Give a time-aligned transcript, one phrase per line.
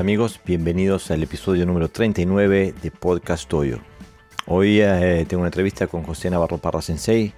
[0.00, 3.80] Amigos, bienvenidos al episodio número 39 de Podcast Toyo.
[4.46, 7.34] Hoy eh, tengo una entrevista con José Navarro Parra Sensei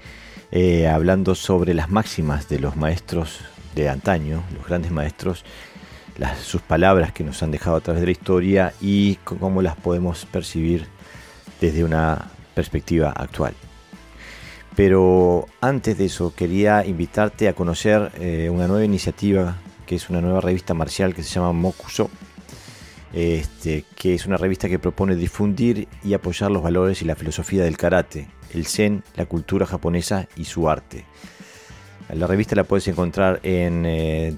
[0.53, 3.41] eh, hablando sobre las máximas de los maestros
[3.75, 5.45] de antaño, los grandes maestros,
[6.41, 10.25] sus palabras que nos han dejado a través de la historia y cómo las podemos
[10.27, 10.87] percibir
[11.61, 13.55] desde una perspectiva actual.
[14.77, 20.21] Pero antes de eso quería invitarte a conocer eh, una nueva iniciativa que es una
[20.21, 22.09] nueva revista marcial que se llama Mokuso,
[23.13, 27.65] este, que es una revista que propone difundir y apoyar los valores y la filosofía
[27.65, 31.05] del karate, el zen, la cultura japonesa y su arte.
[32.13, 34.35] La revista la puedes encontrar en eh,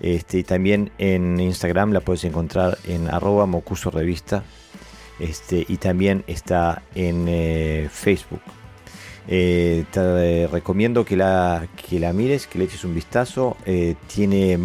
[0.00, 4.42] este, y también en Instagram la puedes encontrar en arroba mokuso revista.
[5.18, 8.40] Este, y también está en eh, Facebook
[9.32, 13.56] eh, te recomiendo que la, que la mires, que le eches un vistazo.
[13.64, 14.58] Eh, tiene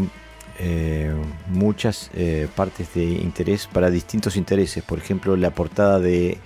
[0.58, 1.14] eh,
[1.50, 2.10] muchas
[2.56, 4.84] partes de interés para distintos intereses.
[4.84, 6.40] Por ejemplo, la portada de,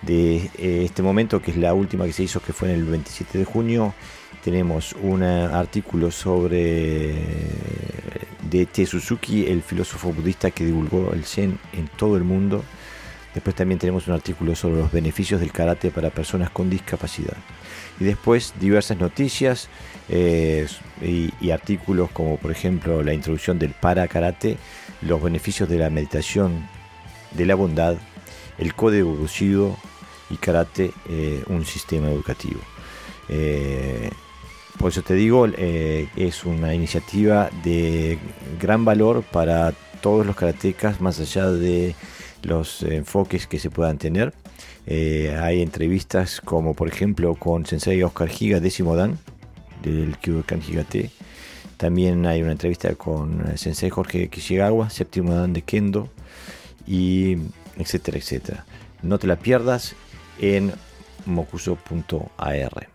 [0.00, 3.36] de este momento, que es la última que se hizo, que fue en el 27
[3.36, 3.94] de junio.
[4.42, 7.14] Tenemos un artículo sobre
[8.50, 12.64] de Te Suzuki, el filósofo budista que divulgó el Zen en todo el mundo.
[13.34, 17.36] Después también tenemos un artículo sobre los beneficios del karate para personas con discapacidad.
[17.98, 19.68] Y después diversas noticias
[20.08, 20.66] eh,
[21.02, 24.56] y, artículos como por ejemplo la introducción del para karate,
[25.02, 26.68] los beneficios de la meditación,
[27.32, 27.96] de la bondad,
[28.58, 29.76] el código Bushido
[30.30, 32.60] y karate, eh, un sistema educativo.
[33.28, 34.10] Eh,
[34.78, 38.18] por eso te digo, es una iniciativa de
[38.60, 41.94] gran valor para todos los karatecas, más allá de
[42.44, 44.32] los enfoques que se puedan tener.
[44.86, 49.18] Eh, hay entrevistas como por ejemplo con Sensei Oscar Giga, décimo dan,
[49.82, 51.10] del Kyudokan Higate.
[51.76, 56.08] También hay una entrevista con eh, Sensei Jorge Kishigawa, séptimo dan de Kendo,
[56.86, 57.38] y
[57.76, 58.64] etcétera, etcétera.
[59.02, 59.94] No te la pierdas
[60.40, 60.72] en
[61.26, 62.93] mokuso.ar.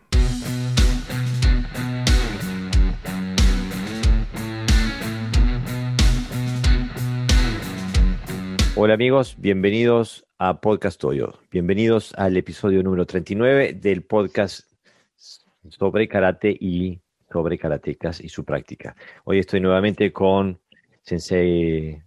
[8.81, 11.34] Hola amigos, bienvenidos a Podcast Toyo.
[11.51, 14.72] Bienvenidos al episodio número 39 del podcast
[15.67, 18.95] sobre karate y sobre karatecas y su práctica.
[19.25, 20.62] Hoy estoy nuevamente con
[21.01, 22.01] Sensei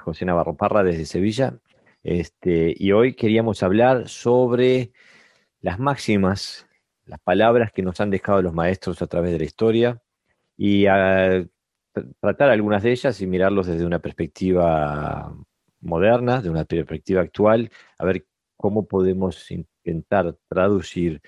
[0.00, 1.60] José Navarro Parra desde Sevilla.
[2.02, 4.90] Este, y hoy queríamos hablar sobre
[5.60, 6.66] las máximas,
[7.04, 10.02] las palabras que nos han dejado los maestros a través de la historia
[10.56, 11.46] y a
[12.18, 15.32] tratar algunas de ellas y mirarlos desde una perspectiva
[15.80, 18.26] moderna, de una perspectiva actual, a ver
[18.56, 21.20] cómo podemos intentar traducir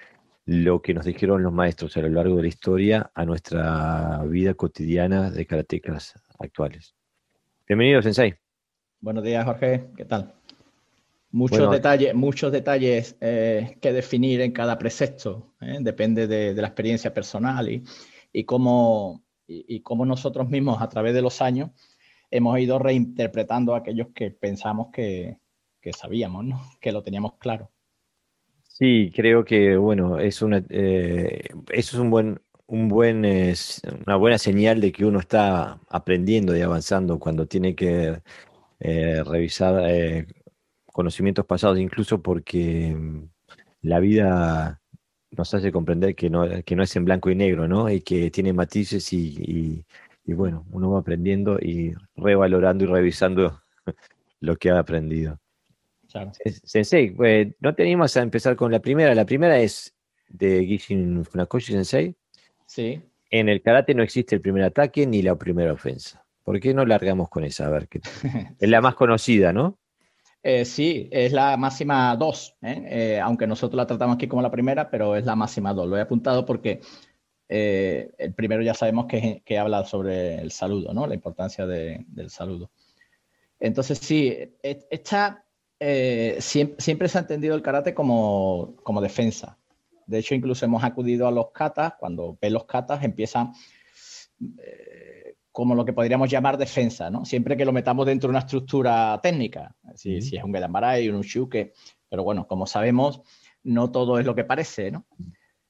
[0.44, 4.54] lo que nos dijeron los maestros a lo largo de la historia a nuestra vida
[4.54, 6.94] cotidiana de karatecas actuales.
[7.66, 8.34] Bienvenido, Sensei.
[9.00, 9.90] Buenos días, Jorge.
[9.96, 10.34] ¿Qué tal?
[11.30, 15.54] Muchos detalles, muchos detalles eh, que definir en cada precepto.
[15.60, 15.78] ¿eh?
[15.80, 17.82] Depende de, la experiencia personal y,
[18.32, 21.70] y cómo, y, cómo nosotros mismos a través de los años
[22.32, 25.38] hemos ido reinterpretando aquellos que pensamos que,
[25.96, 26.60] sabíamos, ¿no?
[26.80, 27.70] que lo teníamos claro.
[28.62, 33.24] Sí, creo que bueno, eh, eso es un buen, un buen,
[34.06, 38.20] una buena señal de que uno está aprendiendo y avanzando cuando tiene que
[38.80, 40.26] eh, revisar eh,
[40.86, 43.28] conocimientos pasados, incluso porque mm,
[43.82, 44.80] la vida
[45.30, 47.90] nos hace comprender que no, que no es en blanco y negro, ¿no?
[47.90, 49.84] Y que tiene matices y
[50.26, 53.60] bueno, uno va aprendiendo y revalorando y revisando
[54.40, 55.38] lo que ha aprendido.
[56.64, 59.14] Sensei, eh, no tenemos a empezar con la primera.
[59.14, 59.94] La primera es
[60.28, 62.14] de Gishin Funakoshi Sensei.
[62.66, 63.00] Sí.
[63.30, 66.24] En el karate no existe el primer ataque ni la primera ofensa.
[66.44, 67.66] ¿Por qué no largamos con esa?
[67.66, 68.00] A ver, que
[68.58, 69.78] es la más conocida, ¿no?
[70.42, 73.20] Eh, sí, es la máxima 2, ¿eh?
[73.22, 75.88] aunque nosotros la tratamos aquí como la primera, pero es la máxima 2.
[75.88, 76.80] Lo he apuntado porque
[77.54, 81.06] eh, el primero ya sabemos que, habla sobre el saludo, ¿no?
[81.06, 82.70] La importancia del saludo.
[83.60, 85.44] Entonces, sí, esta,
[85.78, 89.58] eh, siempre, se ha entendido el karate como, defensa.
[90.06, 91.92] De hecho, incluso hemos acudido a los katas.
[92.00, 93.52] Cuando ven los katas, empiezan
[94.64, 97.26] eh, como lo que podríamos llamar defensa, ¿no?
[97.26, 99.76] Siempre que lo metamos dentro de una estructura técnica.
[99.94, 101.74] Si, es un Gedambarai, un Shuke.
[102.08, 103.20] Pero bueno, como sabemos,
[103.62, 105.04] no todo es lo que parece, ¿no?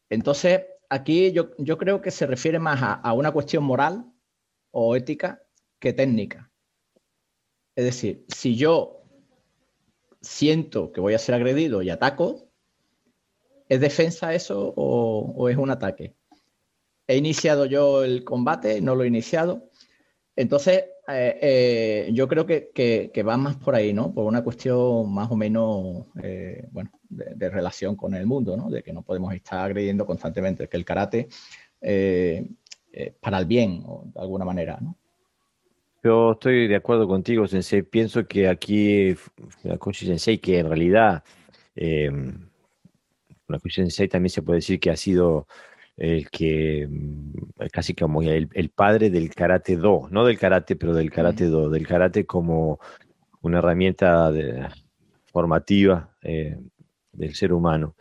[0.09, 0.61] Entonces,
[0.93, 4.05] aquí yo, creo que se refiere más a, una cuestión moral
[4.71, 5.43] o ética
[5.79, 6.51] que técnica.
[7.75, 9.03] Es decir, si yo
[10.21, 12.51] siento que voy a ser agredido y ataco,
[13.71, 16.15] ¿es defensa eso o, es un ataque?
[17.09, 19.71] he iniciado yo el combate, no lo he iniciado.
[20.37, 24.15] Entonces, eh, eh, yo creo que, va más por ahí, ¿no?
[24.15, 28.71] Por una cuestión más o menos, eh, bueno, de, relación con el mundo, ¿no?
[28.71, 31.29] De que no podemos estar agrediendo constantemente, que el karate
[33.21, 33.83] para el bien,
[34.15, 34.97] de alguna manera, ¿no?
[36.05, 37.83] Yo estoy de acuerdo contigo, Sensei.
[37.83, 41.23] Pienso que aquí, Funakoshi Sensei, que en realidad,
[41.77, 42.11] eh,
[43.69, 45.47] Sensei también se puede decir que ha sido
[45.97, 51.11] el que mm, casi como el, padre del karate do, no del karate, pero del
[51.11, 52.81] karate do, del karate como
[53.43, 54.33] una herramienta
[55.27, 56.59] formativa eh,
[57.13, 57.97] del ser humano.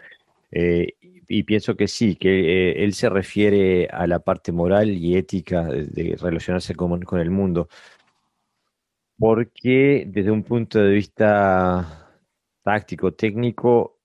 [0.52, 0.94] Eh,
[1.28, 5.64] y pienso que sí, que eh, él se refiere a la parte moral y ética
[5.66, 7.70] de, relacionarse con, el mundo,
[9.18, 12.20] porque desde un punto de vista
[12.64, 14.00] táctico, técnico,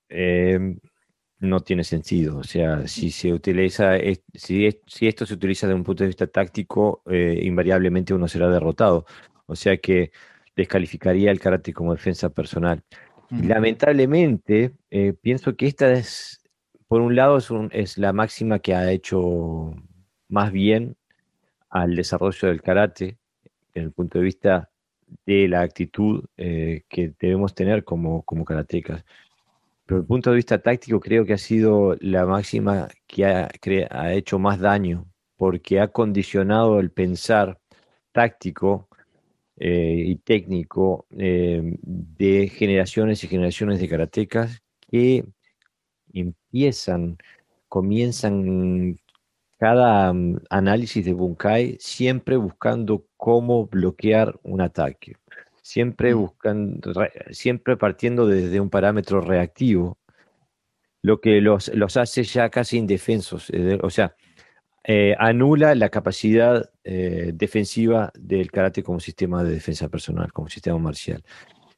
[1.38, 2.38] no tiene sentido.
[2.38, 3.92] O sea, si se utiliza,
[4.34, 9.06] si, esto se utiliza desde un punto de vista táctico, eh, invariablemente uno será derrotado.
[9.46, 10.12] O sea que
[10.56, 12.82] descalificaría el karate como defensa personal.
[13.30, 16.40] Lamentablemente, eh, pienso que esta es,
[16.86, 19.74] por un lado, es, es, la máxima que ha hecho
[20.28, 20.96] más bien
[21.68, 23.18] al desarrollo del karate,
[23.74, 24.70] desde el punto de vista
[25.24, 29.04] de la actitud eh, que debemos tener como, como karatecas.
[29.84, 33.48] Pero desde el punto de vista táctico creo que ha sido la máxima que ha,
[33.90, 35.06] ha hecho más daño,
[35.36, 37.60] porque ha condicionado el pensar
[38.12, 38.85] táctico
[39.58, 45.24] eh, y técnico eh, de generaciones y generaciones de karatecas que
[46.12, 47.18] empiezan,
[47.68, 48.98] comienzan
[49.58, 55.16] cada mm, análisis de Bunkai siempre buscando cómo bloquear un ataque
[55.66, 56.18] siempre mm.
[56.18, 56.92] buscando,
[57.30, 59.98] siempre partiendo desde un parámetro reactivo,
[61.02, 63.50] lo que los, los hace ya casi indefensos,
[63.82, 64.14] o sea,
[64.88, 70.78] eh, anula la capacidad eh, defensiva del karate como sistema de defensa personal, como sistema
[70.78, 71.24] marcial.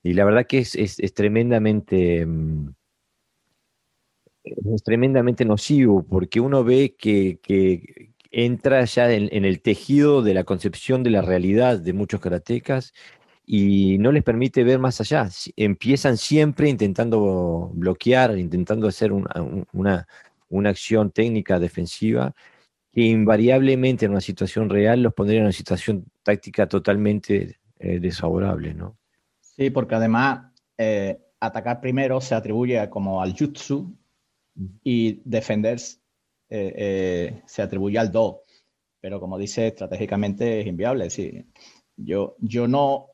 [0.03, 2.27] Y la verdad que es, es, tremendamente...
[2.27, 2.75] Mm,
[4.45, 10.35] es tremendamente nocivo porque uno ve que, que entra ya en, en, el tejido de
[10.35, 12.93] la concepción de la realidad de muchos karatecas
[13.47, 15.31] y no les permite ver más allá.
[15.57, 20.07] Empiezan siempre intentando bloquear, intentando hacer una,
[20.51, 22.35] una, acción técnica defensiva
[22.99, 28.75] que invariablemente en una situación real los pondría en una situación táctica totalmente eh, desfavorable,
[28.75, 28.99] ¿no?
[29.41, 33.97] Sí, porque además eh, atacar primero se atribuye como al jutsu
[34.83, 35.79] y defender
[36.51, 38.43] eh, se atribuye al do.
[39.01, 41.09] Pero como dice, estratégicamente es inviable.
[41.09, 41.47] Sí.
[41.97, 43.13] Yo, yo no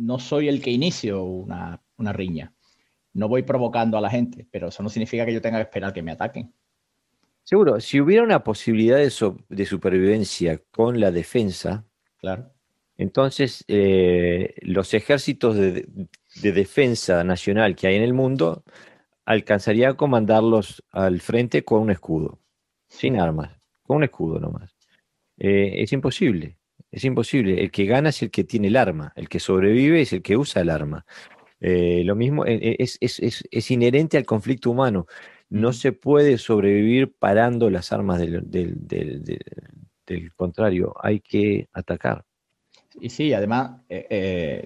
[0.00, 2.54] no soy el que inicio una, riña.
[3.12, 5.92] No voy provocando a la gente, pero eso no significa que yo tenga que esperar
[5.92, 6.54] que me ataquen.
[7.50, 9.10] Seguro, si hubiera una posibilidad de,
[9.66, 11.84] supervivencia con la defensa,
[12.18, 12.48] claro.
[12.96, 15.84] entonces eh, los ejércitos de,
[16.44, 18.62] defensa nacional que hay en el mundo
[19.24, 22.38] alcanzaría a comandarlos al frente con un escudo,
[22.86, 23.50] sin armas,
[23.82, 24.76] con un escudo nomás.
[25.36, 26.56] Eh, es imposible.
[26.92, 27.60] Es imposible.
[27.60, 29.12] El que gana es el que tiene el arma.
[29.16, 31.04] El que sobrevive es el que usa el arma.
[31.60, 35.08] Eh, lo mismo es, inherente al conflicto humano.
[35.50, 38.44] No se puede sobrevivir parando las armas del,
[40.34, 40.94] contrario.
[41.02, 42.24] Hay que atacar.
[43.00, 43.82] Y sí, además,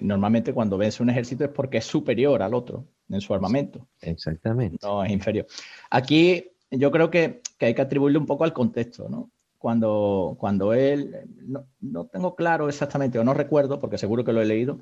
[0.01, 3.87] normalmente cuando vence un ejército es porque es superior al otro en su armamento.
[4.01, 4.77] Exactamente.
[4.81, 5.45] No es inferior.
[5.89, 9.31] Aquí yo creo que, que hay que atribuirle un poco al contexto, ¿no?
[9.65, 11.27] cuando, cuando él,
[11.81, 14.77] no, tengo claro exactamente, o no recuerdo, porque seguro que lo he leído,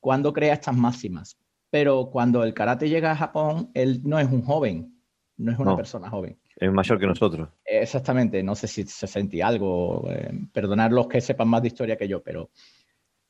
[0.00, 1.36] cuando crea estas máximas.
[1.70, 4.95] Pero cuando el karate llega a Japón, él no es un joven,
[5.38, 6.38] no es una persona joven.
[6.56, 7.48] Es mayor que nosotros.
[7.64, 11.96] Exactamente, no sé si se sentía algo, eh, perdonar los que sepan más de historia
[11.96, 12.50] que yo, pero,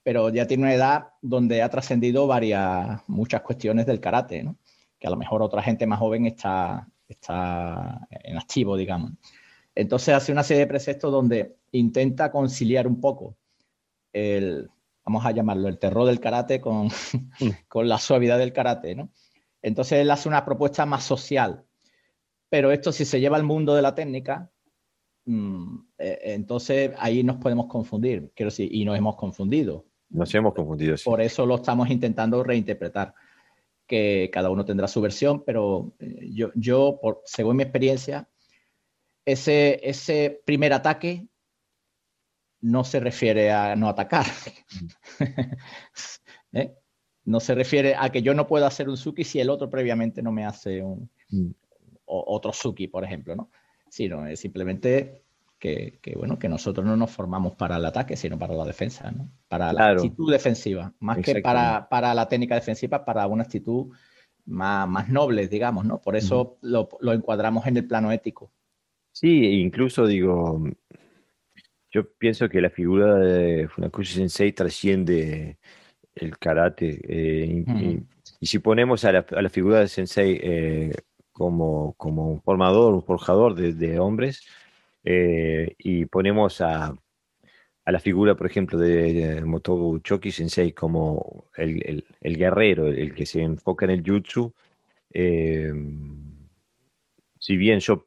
[0.02, 4.56] pero ya tiene una edad donde ha trascendido varias, muchas cuestiones del karate, ¿no?
[4.98, 9.12] que a lo mejor otra gente más joven está, está en activo, digamos.
[9.74, 13.36] Entonces hace una serie de preceptos donde intenta conciliar un poco
[14.12, 14.70] el,
[15.04, 16.88] vamos a llamarlo, el terror del karate con,
[17.68, 19.10] con la suavidad del karate, ¿no?
[19.60, 21.65] Entonces él hace una propuesta más social,
[22.48, 24.50] pero esto si se lleva al mundo de la técnica,
[25.24, 29.86] mm, eh, entonces ahí nos podemos confundir, quiero decir, y nos hemos confundido.
[30.08, 31.04] Nos hemos confundido, sí.
[31.04, 33.14] Por eso lo estamos intentando reinterpretar,
[33.86, 38.28] que cada uno tendrá su versión, pero eh, yo, yo por, según mi experiencia,
[39.24, 41.26] ese, ese primer ataque
[42.60, 44.26] no se refiere a no atacar.
[46.52, 46.74] ¿Eh?
[47.24, 50.22] No se refiere a que yo no puedo hacer un suki si el otro previamente
[50.22, 51.10] no me hace un,
[52.06, 53.50] otro suki, por ejemplo, ¿no?
[53.88, 55.22] Sino es simplemente
[55.58, 59.30] que, bueno, que nosotros no nos formamos para el ataque, sino para la defensa, ¿no?
[59.48, 63.88] Para la actitud defensiva, más que para, para, la técnica defensiva, para una actitud
[64.44, 66.00] más, más noble, digamos, ¿no?
[66.00, 68.52] Por eso lo, lo, encuadramos en el plano ético.
[69.12, 70.62] Sí, incluso digo,
[71.90, 75.58] yo pienso que la figura de Funakoshi Sensei trasciende
[76.14, 77.00] el karate.
[77.08, 77.64] Eh,
[78.40, 80.92] y, si ponemos a la, a la figura de Sensei eh,
[81.36, 84.46] como, como, un formador, un forjador de, de hombres,
[85.04, 86.96] eh, y ponemos a,
[87.84, 93.14] a, la figura, por ejemplo, de, Motobu Choki Sensei como el, el, el guerrero, el,
[93.14, 94.54] que se enfoca en el jutsu,
[97.38, 98.06] si bien yo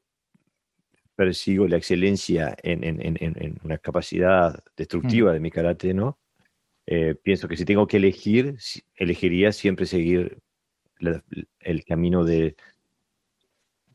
[1.16, 6.18] persigo la excelencia en, en, en, en una capacidad destructiva de mi karate, ¿no?
[6.88, 8.58] Eh, pienso que si tengo que elegir,
[8.96, 10.40] elegiría siempre seguir
[11.60, 12.56] el camino de,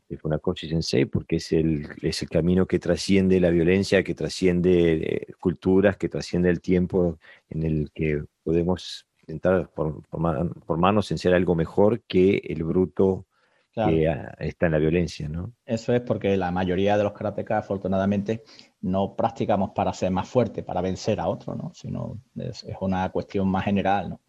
[0.07, 4.93] de Funakoshi Sensei, porque es el, es el camino que trasciende la violencia, que trasciende
[4.93, 7.17] eh, culturas, que trasciende el tiempo
[7.49, 13.25] en el que podemos intentar formarnos en ser algo mejor que el bruto
[13.73, 14.09] que
[14.39, 15.51] está en la violencia, ¿no?
[15.65, 18.43] Eso es porque la mayoría de los karatecas, afortunadamente,
[18.81, 21.73] no practicamos para ser más fuerte, para vencer a otro, ¿no?
[21.73, 24.21] Sino es, una cuestión más general, ¿no?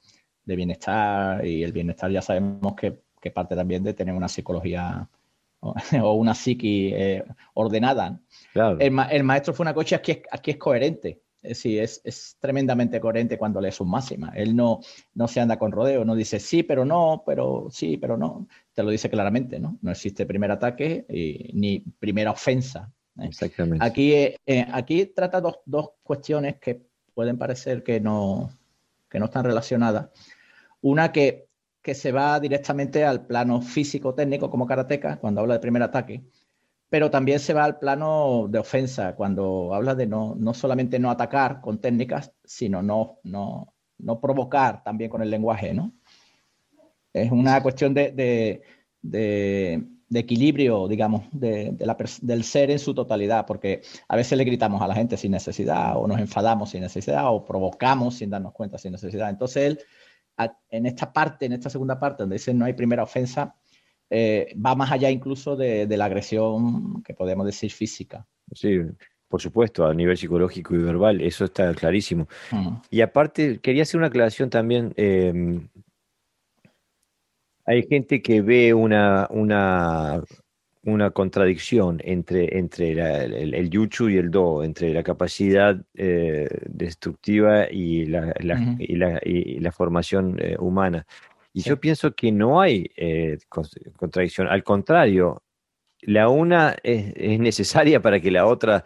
[0.44, 5.08] De bienestar y el bienestar ya sabemos que, que parte también de tener una psicología
[6.02, 8.20] o, una psiqui eh, ordenada.
[8.52, 8.78] Claro.
[8.80, 11.22] El, el, maestro Funakoshi aquí es, aquí es coherente.
[11.46, 14.32] Es es, es, tremendamente coherente cuando lee sus máximas.
[14.34, 14.80] Él no,
[15.14, 18.48] no se anda con rodeo, no dice sí, pero no, pero sí, pero no.
[18.72, 19.78] Te lo dice claramente, ¿no?
[19.80, 22.92] No existe primer ataque y, ni primera ofensa.
[23.18, 23.26] ¿eh?
[23.26, 23.84] Exactamente.
[23.84, 26.82] Aquí, eh, aquí trata dos, dos, cuestiones que
[27.14, 28.50] pueden parecer que no,
[29.08, 30.08] que no están relacionadas.
[30.80, 31.45] Una que,
[31.86, 36.24] que se va directamente al plano físico-técnico como karateca cuando habla de primer ataque
[36.88, 41.10] pero también se va al plano de ofensa cuando habla de no, no solamente no
[41.10, 45.92] atacar con técnicas, sino no, no, no provocar también con el lenguaje, ¿no?
[47.12, 48.62] Es una cuestión de, de,
[49.02, 54.82] de, equilibrio, digamos, de, la, del ser en su totalidad, porque a veces le gritamos
[54.82, 58.78] a la gente sin necesidad, o nos enfadamos sin necesidad, o provocamos sin darnos cuenta
[58.78, 59.30] sin necesidad.
[59.30, 59.80] Entonces él,
[60.70, 63.56] en esta parte, en esta segunda parte, donde dice no hay primera ofensa,
[64.10, 68.26] eh, va más allá incluso de, la agresión que podemos decir física.
[68.52, 68.80] Sí,
[69.28, 72.28] por supuesto, a nivel psicológico y verbal, eso está clarísimo.
[72.52, 72.76] Mm.
[72.90, 74.92] Y aparte, quería hacer una aclaración también.
[74.96, 75.68] Em,
[77.64, 80.22] hay gente que ve una, una,
[80.86, 87.68] una contradicción entre, entre el, el, yuchu y el do, entre la capacidad eh, destructiva
[87.68, 88.32] y la,
[88.78, 91.04] y, la, y formación eh, humana.
[91.52, 93.38] Y yo pienso que no hay eh,
[93.96, 95.42] contradicción, al contrario,
[96.02, 98.84] la una es, necesaria para que la otra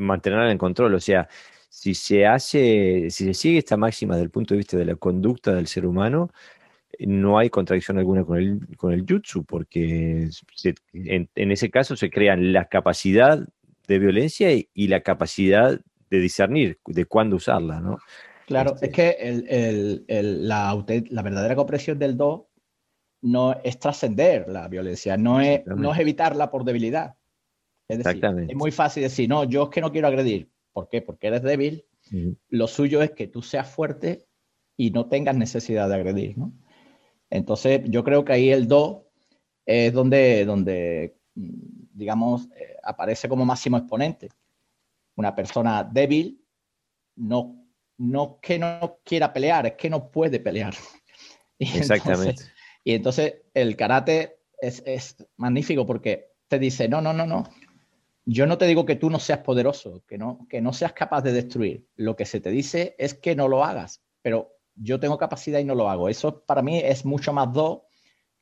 [0.00, 0.94] mantenga en control.
[0.94, 1.28] O sea,
[1.68, 4.94] si se hace, si se sigue esta máxima desde el punto de vista de la
[4.94, 6.30] conducta del ser humano,
[7.06, 10.28] no hay contradicción alguna con el, con el jutsu, porque
[10.92, 13.46] en, ese caso se crean la capacidad
[13.88, 15.80] de violencia y, y la capacidad
[16.10, 17.98] de discernir de cuándo usarla, ¿no?
[18.46, 22.50] Claro, es que la, verdadera comprensión del do
[23.22, 27.14] no es trascender la violencia, no es, no es evitarla por debilidad.
[27.88, 30.50] Es decir, es muy fácil decir, no, yo es que no quiero agredir.
[30.72, 31.02] ¿Por qué?
[31.02, 31.84] Porque eres débil.
[32.48, 34.26] Lo suyo es que tú seas fuerte
[34.76, 36.36] y no tengas necesidad de agredir.
[36.36, 36.52] ¿no?
[37.32, 39.08] Entonces, yo creo que ahí el do
[39.64, 44.28] es donde, donde digamos, eh, aparece como máximo exponente.
[45.16, 46.44] Una persona débil
[47.16, 47.58] no
[47.96, 50.74] no que no quiera pelear, es que no puede pelear.
[51.58, 52.30] Y Exactamente.
[52.30, 57.44] Entonces, y entonces el karate es, magnífico porque te dice, no, no, no, no.
[58.24, 61.22] Yo no te digo que tú no seas poderoso, que no, que no seas capaz
[61.22, 61.86] de destruir.
[61.94, 65.64] Lo que se te dice es que no lo hagas, pero yo tengo capacidad y
[65.64, 66.08] no lo hago.
[66.08, 67.86] Eso para mí es mucho más do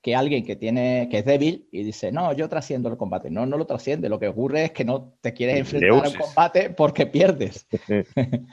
[0.03, 3.31] que alguien que tiene que es débil y dice, no, yo trasciendo el combate.
[3.31, 4.09] No, no lo trasciende.
[4.09, 7.67] Lo que ocurre es que no te quieres enfrentar al combate porque pierdes.
[7.89, 8.05] ¿Eh?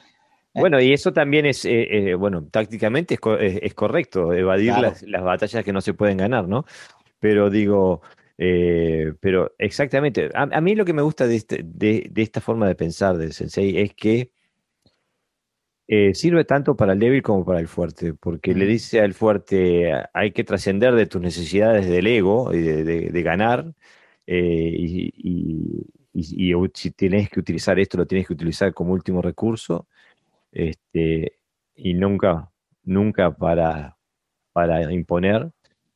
[0.59, 5.71] Bueno, y eso también es, eh, eh, bueno, tácticamente es, correcto, evadir las, batallas que
[5.71, 6.65] no se pueden ganar, ¿no?
[7.19, 8.01] Pero digo,
[8.35, 13.19] pero exactamente, a, mí lo que me gusta de, este, de, esta forma de pensar
[13.19, 14.31] del sensei es que
[15.87, 20.31] sirve tanto para el débil como para el fuerte, porque le dice al fuerte, hay
[20.31, 23.73] que trascender de tus necesidades del ego y de, ganar,
[24.25, 25.13] y,
[26.19, 29.87] y si tienes que utilizar esto, lo tienes que utilizar como último recurso
[30.51, 31.37] este,
[31.75, 32.51] y nunca,
[32.83, 33.97] nunca para,
[34.53, 35.51] para imponer.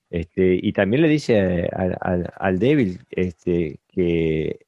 [0.10, 4.65] Este, y también le dice al, al, débil este, que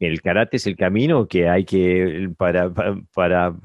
[0.00, 3.56] el karate es el camino que hay que para, para, para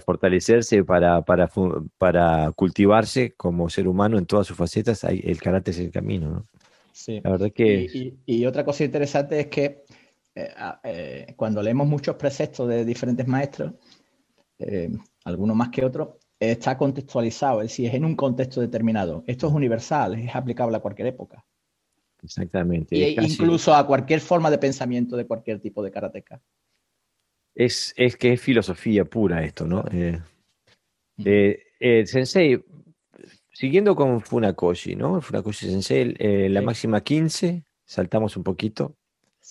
[0.00, 1.50] fortalecerse, para, para,
[1.98, 6.30] para cultivarse como ser humano en todas sus facetas, hay, el karate es el camino,
[6.30, 6.46] ¿no?
[6.92, 7.20] Sí.
[7.22, 8.14] La verdad que...
[8.26, 9.84] Y, otra cosa interesante es que
[10.34, 10.48] eh,
[10.84, 13.72] eh, cuando leemos muchos preceptos de diferentes maestros,
[14.58, 14.90] eh,
[15.24, 16.08] algunos más que otros,
[16.38, 19.24] está contextualizado, es decir, es en un contexto determinado.
[19.26, 21.44] Esto es universal, es aplicable a cualquier época.
[22.22, 22.96] Exactamente.
[22.96, 26.40] Y incluso a cualquier forma de pensamiento de cualquier tipo de karateca.
[27.54, 29.84] Es, es que es filosofía pura esto, ¿no?
[29.92, 30.20] Eh,
[31.24, 32.62] eh, eh, sensei,
[33.52, 35.20] siguiendo con Funakoshi, ¿no?
[35.20, 36.14] Funakoshi Sensei,
[36.48, 38.96] la máxima 15, saltamos un poquito,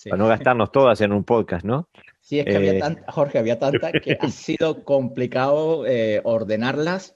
[0.04, 1.88] para no gastarnos todas en un podcast, ¿no?
[2.20, 5.84] Sí, es que había tanta, Jorge, había tantas que ha sido complicado
[6.24, 7.14] ordenarlas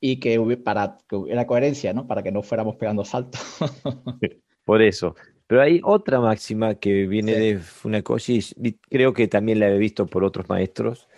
[0.00, 2.06] y que para que hubiera coherencia, ¿no?
[2.06, 3.40] Para que no fuéramos pegando saltos.
[4.64, 5.14] Por eso.
[5.50, 10.06] Pero hay otra máxima que viene de Funakoshi, y creo que también la he visto
[10.06, 11.08] por otros maestros,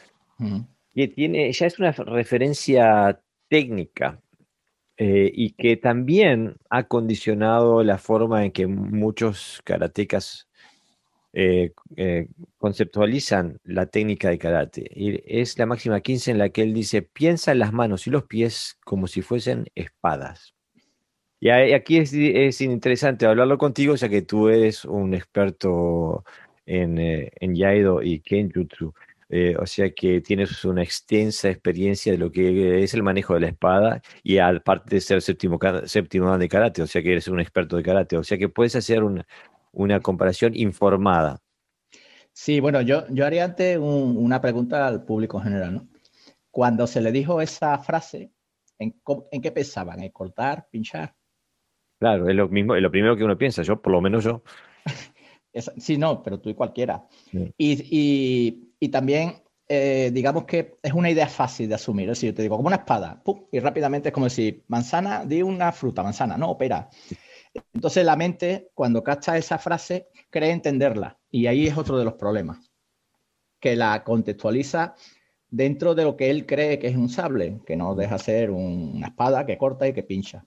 [0.94, 3.20] que tiene, ya es una referencia
[3.50, 4.22] técnica
[4.96, 10.48] eh, y que también ha condicionado la forma en que muchos karatecas
[11.34, 14.90] eh, eh, conceptualizan la técnica de karate.
[14.94, 18.10] Y es la máxima 15 en la que él dice, piensa en las manos y
[18.10, 20.54] los pies como si fuesen espadas.
[21.44, 26.24] Y aquí es, interesante hablarlo contigo, ya que tú eres un experto
[26.66, 28.94] en, eh, en Yaido y Kenjutsu.
[29.28, 33.40] Eh, o sea que tienes una extensa experiencia de lo que es el manejo de
[33.40, 37.40] la espada y aparte de ser séptimo, séptimo de karate, o sea que eres un
[37.40, 39.26] experto de karate, o sea que puedes hacer una,
[39.72, 41.40] una comparación informada.
[42.32, 45.88] Sí, bueno, yo, yo haría antes una pregunta al público en general, ¿no?
[46.52, 48.30] Cuando se le dijo esa frase,
[48.78, 48.94] ¿en,
[49.32, 50.00] ¿en qué pensaban?
[50.00, 51.16] ¿En cortar, pinchar?
[52.02, 54.42] Claro, es lo mismo, es lo primero que uno piensa, yo, por lo menos yo.
[55.76, 57.06] sí, no, pero tú y cualquiera.
[57.56, 59.34] Y, también,
[59.68, 62.10] eh, digamos que es una idea fácil de asumir.
[62.10, 63.22] Es decir, yo te digo, como una espada,
[63.52, 66.88] y rápidamente es como decir, manzana, di una fruta, manzana, no, opera.
[67.72, 71.20] Entonces la mente, cuando capta esa frase, cree entenderla.
[71.30, 72.72] Y ahí es otro de los problemas.
[73.60, 74.96] Que la contextualiza
[75.48, 79.06] dentro de lo que él cree que es un sable, que no deja ser una
[79.06, 80.44] espada que corta y que pincha.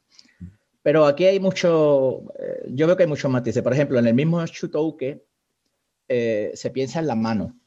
[0.86, 3.64] Pero aquí hay mucho, eh, yo veo que hay muchos matices.
[3.64, 5.26] Por ejemplo, en el mismo Shutouke
[6.08, 7.60] eh, se piensa en la mano.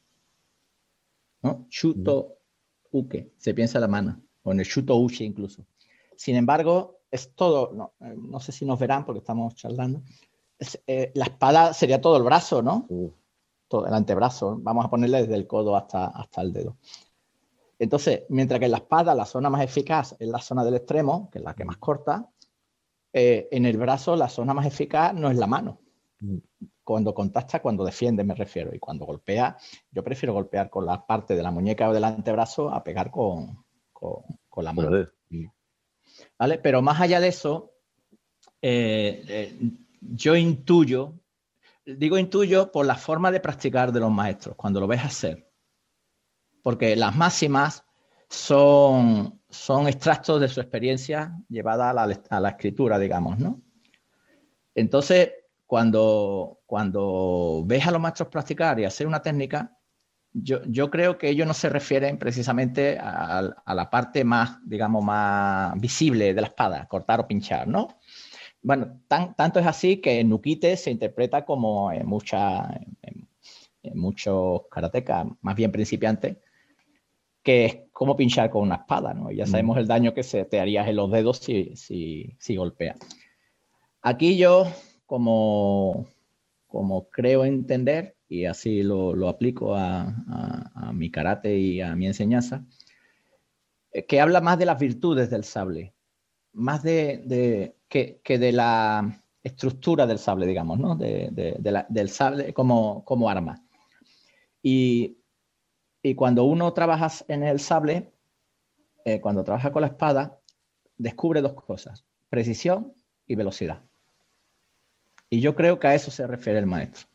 [1.42, 1.66] ¿no?
[1.68, 4.22] Shutouke, se piensa en la mano.
[4.44, 5.66] O en el Shutouchi incluso.
[6.14, 10.00] Sin embargo, es todo, no, eh, no sé si nos verán porque estamos charlando.
[10.86, 12.86] Eh, la espada sería todo el brazo, ¿no?
[13.66, 14.60] Todo el antebrazo.
[14.60, 16.76] Vamos a ponerle desde el codo hasta, hasta el dedo.
[17.80, 21.28] Entonces, mientras que en la espada la zona más eficaz es la zona del extremo,
[21.32, 22.30] que es la que más corta,
[23.12, 25.80] eh, en el brazo la zona más eficaz no es la mano.
[26.20, 26.38] Mm.
[26.84, 28.74] Cuando contacta, cuando defiende me refiero.
[28.74, 29.56] Y cuando golpea,
[29.90, 33.64] yo prefiero golpear con la parte de la muñeca o del antebrazo a pegar con,
[34.56, 35.06] la mano.
[36.38, 36.58] ¿Vale?
[36.58, 37.72] Pero más allá de eso,
[38.62, 39.58] eh, eh,
[40.00, 41.14] yo intuyo,
[41.84, 45.50] digo intuyo por la forma de practicar de los maestros, cuando lo ves hacer.
[46.62, 47.84] Porque las máximas
[48.28, 53.60] son, son extractos de su experiencia llevada a la, escritura, digamos, ¿no?
[54.74, 55.32] Entonces,
[55.66, 59.76] cuando, cuando ves a los maestros practicar y hacer una técnica,
[60.32, 65.78] yo, yo creo que ellos no se refieren precisamente a, la parte más, digamos, más
[65.80, 67.88] visible de la espada, cortar o pinchar, ¿no?
[68.60, 72.68] Bueno, tan, tanto es así que en Nukite se interpreta como en, mucha,
[73.02, 73.28] en,
[73.82, 76.36] en muchos karatecas, más bien principiantes,
[77.42, 79.30] que es como pinchar con una espada, ¿no?
[79.30, 79.80] Ya sabemos mm.
[79.80, 82.96] el daño que se te harías en los dedos si, si, si golpea.
[84.02, 84.66] Aquí yo,
[85.06, 86.06] como,
[86.66, 90.14] como creo entender, y así lo, lo aplico a,
[90.74, 92.64] a, mi karate y a mi enseñanza,
[93.92, 95.94] eh, que habla más de las virtudes del sable,
[96.52, 100.94] más de, de que, que, de la estructura del sable, digamos, ¿no?
[100.96, 103.64] De, de la, del sable como, como arma.
[104.62, 105.18] Y
[106.08, 108.10] y cuando uno trabaja en el sable,
[109.04, 110.40] eh, cuando trabaja con la espada,
[110.96, 112.94] descubre dos cosas, precisión
[113.26, 113.84] y velocidad.
[115.28, 117.06] Y yo creo que a eso se refiere el maestro,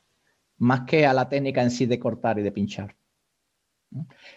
[0.58, 2.96] más que a la técnica en sí de cortar y de pinchar.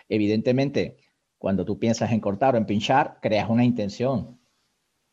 [0.08, 0.96] Evidentemente,
[1.36, 4.40] cuando tú piensas en cortar o en pinchar, creas una intención.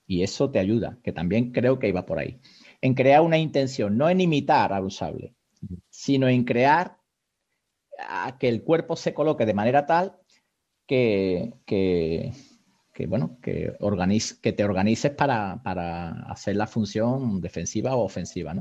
[0.08, 2.40] Y eso te ayuda, que también creo que iba por ahí.
[2.80, 5.36] En crear una intención, no en imitar a sable,
[5.90, 7.03] sino en crear
[8.00, 10.18] a que el cuerpo se coloque de manera tal
[10.88, 11.54] que,
[13.08, 13.76] bueno, que,
[14.42, 15.54] que te organices para,
[16.30, 18.54] hacer la función defensiva o ofensiva,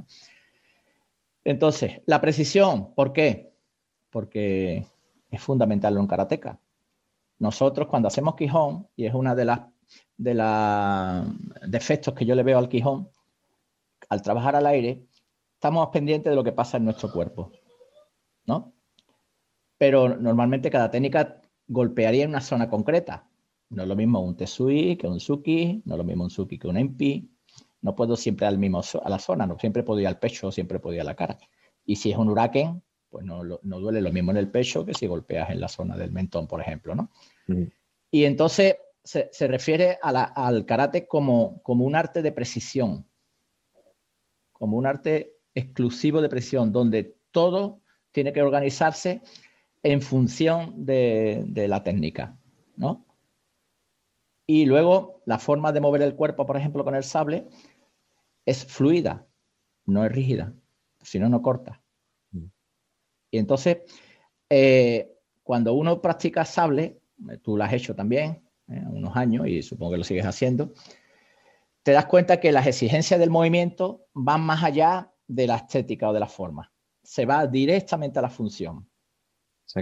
[1.44, 3.52] Entonces, la precisión, ¿por qué?
[4.10, 4.86] Porque
[5.30, 6.60] es fundamental en karateca.
[7.38, 9.60] Nosotros cuando hacemos Quijón, y es una de las
[10.16, 13.10] de los defectos que yo le veo al Quijón,
[14.08, 15.04] al trabajar al aire,
[15.54, 17.50] estamos pendientes de lo que pasa en nuestro cuerpo,
[18.46, 18.72] ¿no?
[19.82, 23.28] Pero normalmente cada técnica golpearía en una zona concreta.
[23.70, 26.56] No es lo mismo un Tesui que un Suki, no es lo mismo un Suki
[26.56, 27.28] que un Empi.
[27.80, 30.78] No puedo siempre al mismo, a la zona, no siempre puedo ir al pecho, siempre
[30.78, 31.36] puedo ir a la cara.
[31.84, 35.08] Y si es un huracán, pues no, duele lo mismo en el pecho que si
[35.08, 37.10] golpeas en la zona del mentón, por ejemplo, ¿no?
[37.48, 37.64] Mm.
[38.12, 43.04] Y entonces se, refiere al karate como, como un arte de precisión,
[44.52, 47.80] como un arte exclusivo de precisión, donde todo
[48.12, 49.22] tiene que organizarse
[49.82, 52.38] en función de, de la técnica,
[52.76, 53.06] ¿no?
[54.46, 57.48] Y luego la forma de mover el cuerpo, por ejemplo, con el sable,
[58.44, 59.26] es fluida,
[59.86, 60.54] no es rígida,
[61.00, 61.80] si no, no corta.
[63.30, 63.78] Y entonces,
[64.50, 69.62] eh, cuando uno practica sable, eh, tú lo has hecho también, eh, unos años, y
[69.62, 70.74] supongo que lo sigues haciendo,
[71.82, 76.12] te das cuenta que las exigencias del movimiento van más allá de la estética o
[76.12, 76.70] de la forma.
[77.02, 78.86] Se va directamente a la función,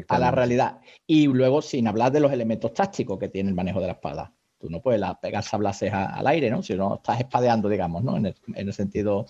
[0.09, 0.81] a la realidad.
[1.07, 4.33] Y luego, sin hablar de los elementos tácticos que tiene el manejo de la espada.
[4.59, 6.63] Tú no puedes pegar sablaces al aire, ¿no?
[6.63, 8.17] Si no estás espadeando, digamos, ¿no?
[8.17, 9.27] En el, en el sentido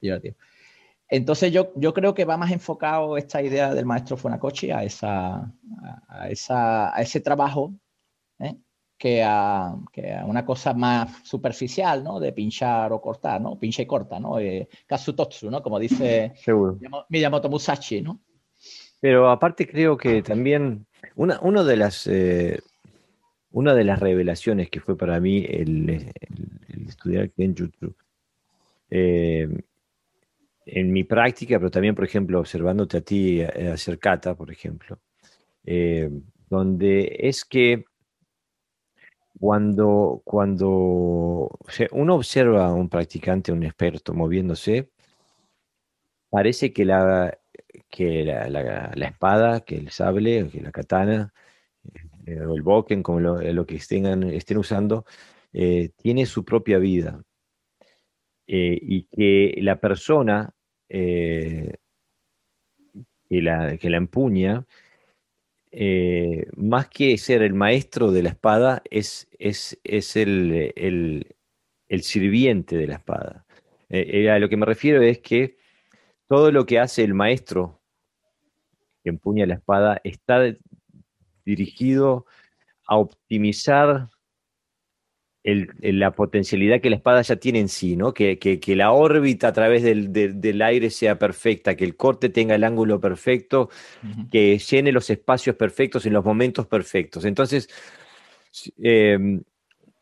[0.00, 0.36] divertido.
[1.08, 5.52] Entonces yo, yo creo que va más enfocado esta idea del maestro Funakoshi a, esa,
[6.08, 7.74] a, esa, a ese trabajo
[8.38, 8.56] ¿eh?
[8.98, 12.18] que, a, que, a, una cosa más superficial, ¿no?
[12.20, 13.58] De pinchar o cortar, ¿no?
[13.58, 14.38] Pincha y corta, ¿no?
[14.38, 15.62] Eh, kasutotsu, ¿no?
[15.62, 16.34] Como dice
[17.10, 18.20] Miyamoto Musashi, ¿no?
[19.04, 22.06] Pero aparte creo que también una, una de las...
[22.06, 22.58] Eh,
[23.50, 27.94] una de las revelaciones que fue para mí el, el, estudiar Kenjutsu
[28.88, 29.46] eh,
[30.64, 34.98] en mi práctica, pero también, por ejemplo, observándote a ti eh, hacer kata, por ejemplo,
[35.66, 36.08] eh,
[36.48, 37.84] donde es que
[39.38, 41.58] cuando, cuando
[41.92, 44.88] uno observa a un practicante, un experto moviéndose,
[46.30, 47.38] parece que la,
[47.96, 51.32] que la, espada, que el sable, que la katana,
[52.26, 55.04] eh, o el boken, como lo, que estén, usando,
[55.52, 57.22] tiene su propia vida.
[58.46, 60.54] y que la persona
[60.88, 61.74] eh,
[63.28, 64.66] que, la, que la empuña,
[65.72, 70.72] eh, más que ser el maestro de la espada, es, es, es el,
[71.88, 73.46] el, sirviente de la espada.
[73.88, 75.56] Eh, a lo que me refiero es que
[76.28, 77.82] todo lo que hace el maestro
[79.10, 80.40] empuña la espada está
[81.44, 82.26] dirigido
[82.86, 84.08] a optimizar
[85.44, 88.14] la potencialidad que la espada ya tiene en sí, ¿no?
[88.14, 92.98] Que, la órbita a través del, aire sea perfecta, que el corte tenga el ángulo
[92.98, 93.68] perfecto,
[94.30, 97.26] que llene los espacios perfectos en los momentos perfectos.
[97.26, 97.68] Entonces,
[98.78, 99.42] em,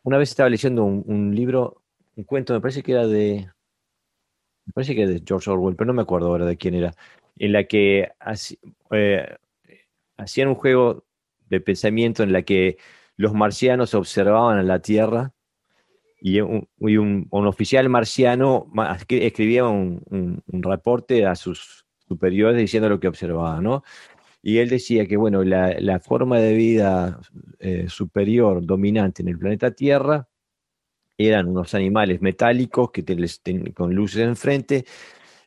[0.05, 1.83] una vez estaba leyendo un, libro,
[2.15, 3.49] un cuento, me parece que era de,
[4.67, 6.93] me parece que de George Orwell, pero no me acuerdo ahora de quién era,
[7.37, 8.11] en la que
[8.91, 9.37] eh,
[10.17, 11.05] hacían un juego
[11.49, 12.79] de pensamiento en la que
[13.17, 15.33] los marcianos observaban a la Tierra
[16.21, 18.67] y un, oficial marciano
[19.09, 23.83] escribía un, reporte a sus superiores diciendo lo que observaba, ¿no?
[24.41, 27.21] Y él decía que, bueno, la, forma de vida
[27.59, 30.29] eh, superior dominante en el planeta Tierra
[31.19, 33.05] eran unos animales metálicos que
[33.75, 34.85] con luces enfrente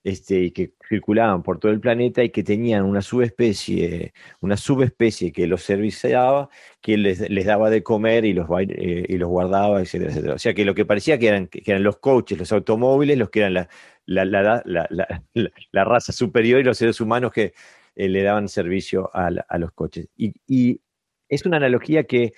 [0.05, 5.31] este, y que circulaban por todo el planeta y que tenían una subespecie, una subespecie
[5.31, 9.81] que los serviciaba, que les, les daba de comer y los, eh, y los guardaba,
[9.81, 10.35] etcétera, etcétera.
[10.35, 13.31] O sea que lo que parecía que eran, que eran los coches, los automóviles, los
[13.31, 13.67] que eran la,
[14.05, 14.25] la,
[14.63, 15.23] la,
[15.71, 17.53] la raza superior y los seres humanos que
[17.95, 20.07] eh, le daban servicio a, los coches.
[20.15, 20.81] Y, y,
[21.27, 22.33] es una analogía que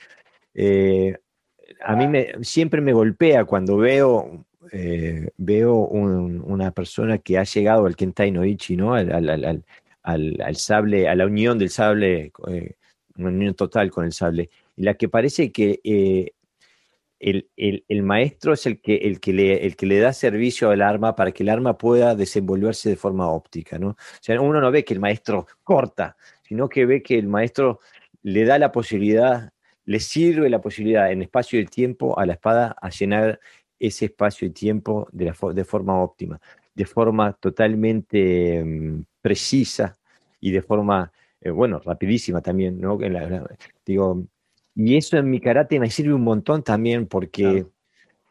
[0.53, 1.17] eh,
[1.81, 2.07] a mí
[2.43, 8.75] siempre me golpea cuando veo eh, veo una persona que ha llegado al Kentai Noichi,
[8.75, 8.93] ¿no?
[8.93, 9.63] Al,
[10.55, 12.75] sable, a la unión del sable, eh,
[13.17, 16.31] una unión total con el sable, en la que parece que eh,
[17.19, 21.15] el, maestro es el que, el, que le, el que le da servicio al arma
[21.15, 23.89] para que el arma pueda desenvolverse de forma óptica, ¿no?
[23.89, 27.79] O sea, uno no ve que el maestro corta, sino que ve que el maestro
[28.23, 29.51] le da la posibilidad
[29.87, 33.39] le sirve la posibilidad en espacio y tiempo a la espada a llenar
[33.79, 36.39] ese espacio y tiempo de, de forma óptima,
[36.73, 39.97] de forma totalmente mm, precisa
[40.39, 41.11] y de forma,
[41.41, 42.97] eh, bueno, rapidísima también, ¿no?
[43.85, 44.23] digo,
[44.75, 47.65] y eso en mi karate me sirve un montón también porque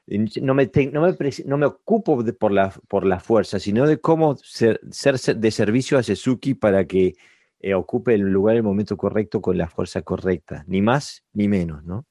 [0.07, 4.37] no me, no me, no me ocupo por, la, por la fuerza, sino de cómo
[4.37, 7.15] ser, ser de servicio a Suzuki para que
[7.59, 11.49] eh, ocupe el lugar en el momento correcto con la fuerza correcta, ni más ni
[11.49, 12.07] menos, ¿no?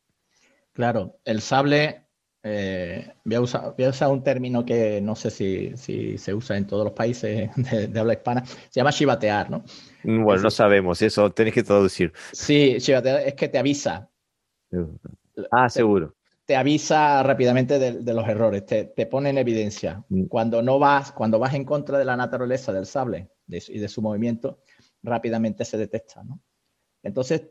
[0.73, 2.04] Claro, el sable,
[2.47, 5.75] eh, voy, a usar, un término que no sé si,
[6.17, 7.49] se usa en todos los países
[7.89, 9.63] de, habla hispana, se llama chivatear, ¿no?
[10.03, 12.13] Mm, bueno, no sabemos, eso tenés que traducir.
[12.31, 14.09] Sí, chivatear es que te avisa.
[15.51, 16.13] Ah, seguro
[16.45, 20.03] te avisa rápidamente de, los errores, te, pone en evidencia.
[20.09, 20.25] Mm.
[20.25, 24.03] Cuando no vas, cuando vas en contra de la naturaleza del sable y de su
[24.03, 24.59] movimiento,
[25.01, 26.21] rápidamente se detecta.
[27.01, 27.49] Entonces,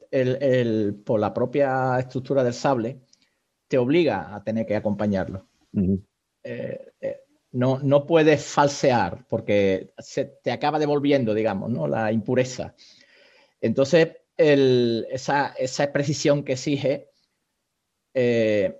[1.04, 3.00] por la propia estructura del sable,
[3.74, 5.48] te obliga a tener que acompañarlo.
[6.44, 7.16] Eh, eh,
[7.50, 11.88] no, no puedes falsear porque se te acaba devolviendo, digamos, ¿no?
[11.88, 12.76] la impureza.
[13.60, 17.10] Entonces, esa, esa, precisión que exige
[18.14, 18.78] eh,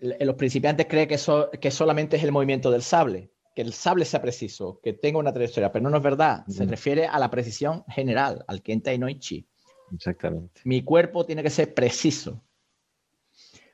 [0.00, 1.18] los principiantes creen que,
[1.60, 5.32] que solamente es el movimiento del sable, que el sable sea preciso, que tenga una
[5.32, 6.46] trayectoria, pero no, es verdad.
[6.46, 9.48] Se refiere a la precisión general, al Kentai no Ichi.
[9.92, 10.60] Exactamente.
[10.62, 12.44] Mi cuerpo tiene que ser preciso.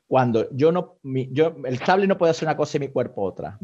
[0.07, 3.59] Cuando yo no, yo, el sable no puede hacer una cosa y mi cuerpo otra.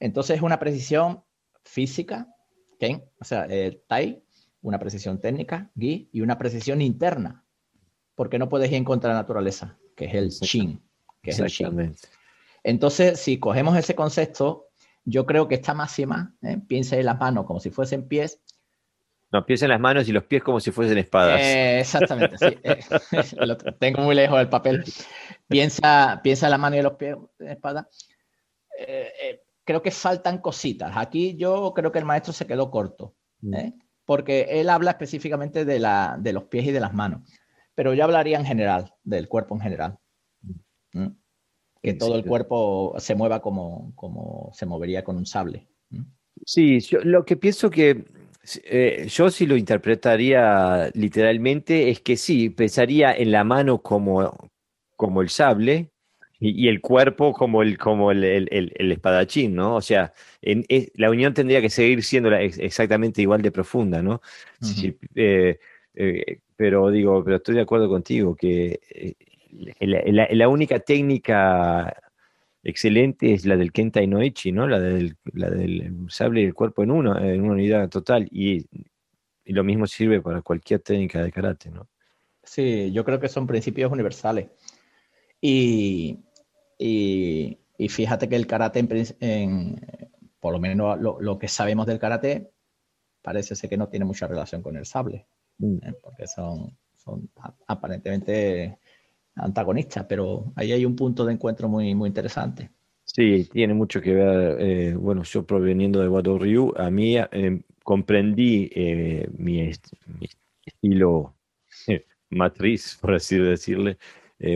[0.00, 1.22] Entonces es una precisión
[1.64, 2.28] física,
[2.80, 4.22] Ken, o sea, el Tai,
[4.62, 7.44] una precisión técnica, Gi, y una precisión interna,
[8.14, 10.82] porque no puedes ir en contra de la naturaleza, que es el Shin
[11.22, 11.94] que es el
[12.64, 14.68] Entonces, si cogemos ese concepto,
[15.04, 16.58] yo creo que esta máxima, ¿eh?
[16.66, 18.40] piensa en las manos como si fuesen pies.
[19.30, 21.40] No, piensa en las manos y los pies como si fuesen espadas.
[21.40, 22.58] Eh, exactamente, sí.
[22.64, 24.84] Eh, tengo muy lejos del papel.
[25.48, 27.86] Piensa, piensa en las manos y los pies en espadas.
[29.64, 30.92] creo que faltan cositas.
[30.96, 33.54] Aquí yo creo que el maestro se quedó corto, mm.
[34.04, 37.28] porque él habla específicamente de, la, de los pies y de las manos,
[37.74, 39.98] pero yo hablaría en general, del cuerpo en general.
[41.82, 45.66] Que todo el cuerpo se mueva como, como se movería con un sable.
[46.44, 48.04] Sí, yo lo que pienso que
[48.64, 54.50] eh, yo si lo interpretaría literalmente es que sí, pensaría en la mano como,
[55.02, 55.90] como el sable
[56.38, 59.74] y, el cuerpo como el, como el, el, espadachín, ¿no?
[59.74, 64.22] O sea, en, la unión tendría que seguir siendo exactamente igual de profunda, ¿no?
[65.16, 65.58] Eh,
[65.96, 68.78] eh, pero digo, pero estoy de acuerdo contigo que
[69.80, 71.96] la, única técnica
[72.62, 74.68] excelente es la del Kentai Noichi, ¿no?
[74.68, 78.28] La del, la del sable y el cuerpo en uno, en una unidad total.
[78.30, 78.66] Y,
[79.46, 81.88] lo mismo sirve para cualquier técnica de karate, ¿no?
[82.44, 84.48] Sí, yo creo que son principios universales.
[85.44, 86.20] Y,
[86.78, 88.78] y, fíjate que el karate,
[89.20, 89.80] en,
[90.40, 92.52] por lo menos lo, que sabemos del karate,
[93.20, 95.26] parece ser que no tiene mucha relación con el sable,
[95.58, 95.76] mm.
[95.82, 95.94] ¿eh?
[96.00, 97.28] porque son, son
[97.66, 98.78] aparentemente
[99.34, 102.70] antagonista, pero ahí hay un punto de encuentro muy, muy interesante.
[103.04, 107.60] Sí, tiene mucho que ver, eh, bueno, yo proveniendo de Wado Ryu, a mí eh,
[107.82, 109.70] comprendí eh, mi,
[110.64, 111.34] estilo
[112.30, 113.98] matriz, por así decirle,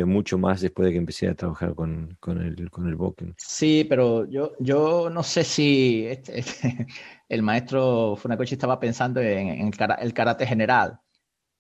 [0.05, 3.35] mucho más después de que empecé a trabajar con, con el, con el Boken.
[3.39, 6.43] Sí, pero yo, yo no sé si este,
[7.29, 9.71] el maestro Funakoshi estaba pensando en, en
[10.01, 10.99] el karate general,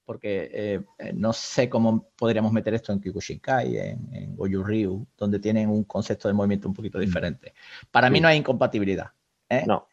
[0.06, 5.06] porque eh, eh, no sé cómo podríamos meter esto en Kyokushinkai, en, en Goju Ryu,
[5.16, 7.00] donde tienen un concepto de movimiento un poquito mm.
[7.00, 7.54] diferente.
[7.90, 9.10] Para mí no hay incompatibilidad.
[9.50, 9.64] ¿eh?
[9.66, 9.88] No.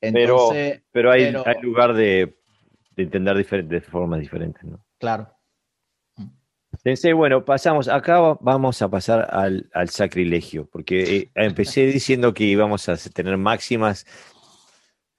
[0.00, 2.38] Entonces, pero, hay, lugar de,
[2.96, 4.84] entender de formas diferentes, ¿no?
[4.98, 5.35] Claro.
[6.86, 7.88] Sensei, bueno, pasamos.
[7.88, 14.06] Acá vamos a pasar al, sacrilegio, porque empecé diciendo que íbamos a tener máximas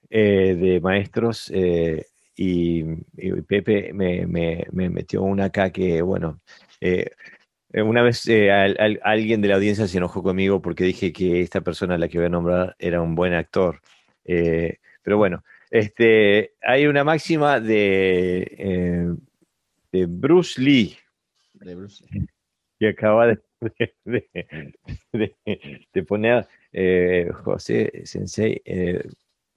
[0.08, 1.52] de maestros
[2.34, 2.84] y,
[3.46, 6.40] Pepe me, metió una acá que, bueno,
[6.80, 7.10] eh,
[7.74, 8.50] una vez eh,
[9.02, 12.16] alguien de la audiencia se enojó conmigo porque dije que esta persona a la que
[12.16, 13.82] voy a nombrar era un buen actor.
[14.24, 19.18] Eh, pero bueno, este, hay una máxima de,
[19.92, 20.96] de Bruce Lee.
[22.80, 23.40] Que acaba de,
[25.92, 26.46] de, poner
[27.42, 28.62] José Sensei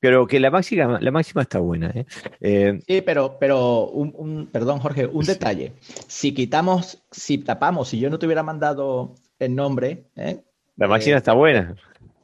[0.02, 1.92] pero que la máxima, la máxima está buena.
[1.92, 2.06] ¿eh?
[2.42, 5.74] Eh, sí, pero, pero un, perdón, Jorge, un detalle.
[6.08, 10.06] Si quitamos, si tapamos, si yo no te hubiera mandado el nombre.
[10.16, 10.42] ¿eh?
[10.76, 11.76] La máxima está buena.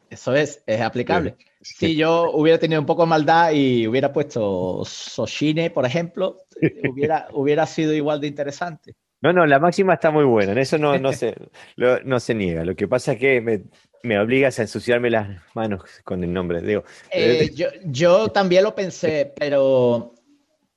[0.09, 1.35] Eso es, es aplicable.
[1.61, 6.39] Si yo hubiera tenido un poco de maldad y hubiera puesto Soshine, por ejemplo,
[6.91, 8.95] hubiera, hubiera sido igual de interesante.
[9.21, 11.36] No, no, la máxima está muy buena, en eso no, no, se,
[11.75, 12.63] no se niega.
[12.63, 13.63] Lo que pasa es que me,
[14.03, 16.62] me obligas a ensuciarme las manos con el nombre.
[16.62, 20.13] Digo, eh, yo, yo, también lo pensé, pero,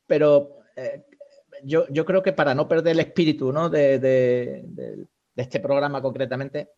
[0.06, 1.04] pero eh,
[1.62, 3.68] yo, yo, creo que para no perder el espíritu ¿no?
[3.68, 6.70] de, de, de, este programa concretamente,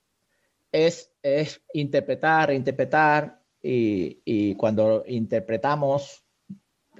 [0.70, 6.24] es, es interpretar, reinterpretar, y, cuando interpretamos,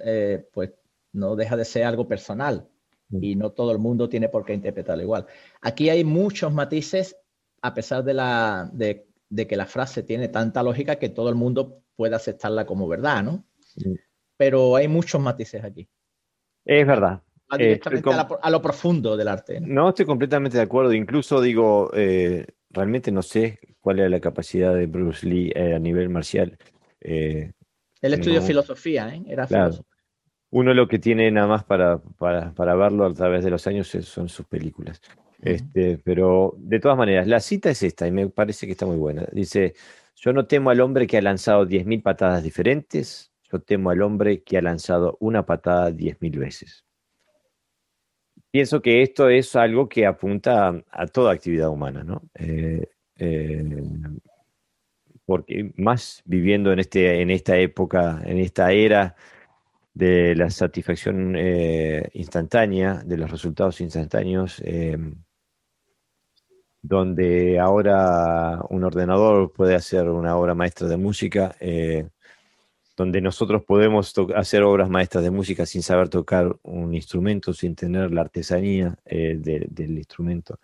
[0.03, 0.71] eh, pues
[1.11, 2.69] no deja de ser algo personal.
[3.11, 5.25] Y no todo el mundo tiene por qué interpretarlo igual.
[5.61, 7.15] Aquí hay muchos matices,
[7.61, 9.05] a pesar de, la, de,
[9.47, 13.45] que la frase tiene tanta lógica que todo el mundo puede aceptarla como verdad, ¿no?
[13.77, 13.95] Mm.
[14.37, 15.87] Pero hay muchos matices aquí.
[16.65, 17.21] Es verdad.
[17.51, 18.09] Eh, directamente
[18.41, 19.59] a, lo profundo del arte.
[19.59, 19.89] ¿no?
[19.89, 20.91] estoy completamente de acuerdo.
[20.93, 26.09] Incluso digo, eh, realmente no sé cuál era la capacidad de Bruce Lee a nivel
[26.09, 26.57] marcial.
[26.99, 27.53] Él
[28.01, 29.23] estudió filosofía, ¿eh?
[29.27, 29.47] Era
[30.53, 34.29] uno lo que tiene nada más para, para, verlo a través de los años son
[34.29, 35.01] sus películas.
[35.41, 38.97] Este, pero de todas maneras, la cita es esta y me parece que está muy
[38.97, 39.27] buena.
[39.31, 39.73] Dice,
[40.15, 44.43] yo no temo al hombre que ha lanzado 10.000 patadas diferentes, yo temo al hombre
[44.43, 46.85] que ha lanzado una patada 10.000 veces.
[48.51, 52.21] Pienso que esto es algo que apunta a, toda actividad humana, ¿no?
[52.35, 52.87] Eh,
[53.17, 53.81] eh,
[55.25, 59.15] porque más viviendo en, este, en esta época, en esta era
[59.93, 64.97] de la satisfacción eh, instantánea, de los resultados instantáneos, eh,
[66.81, 72.09] donde ahora un ordenador puede hacer una obra maestra de música, eh,
[72.97, 78.11] donde nosotros podemos hacer obras maestras de música sin saber tocar un instrumento, sin tener
[78.11, 80.59] la artesanía del instrumento,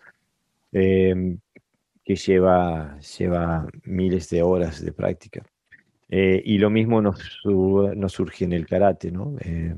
[0.70, 5.44] que lleva, lleva miles de horas de práctica.
[6.12, 7.20] Eh, y lo mismo nos,
[8.08, 9.36] surge en el karate, ¿no?
[9.40, 9.76] Eh,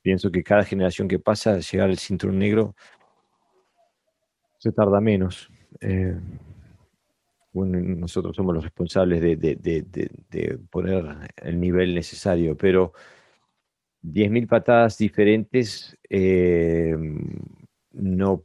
[0.00, 2.74] pienso que cada generación que pasa, llegar al cinturón negro
[4.56, 5.50] se tarda menos.
[5.82, 6.18] Eh,
[7.52, 11.04] nosotros somos los responsables de, poner
[11.36, 12.94] el nivel necesario, pero
[14.02, 15.98] 10.000 patadas diferentes
[17.92, 18.44] no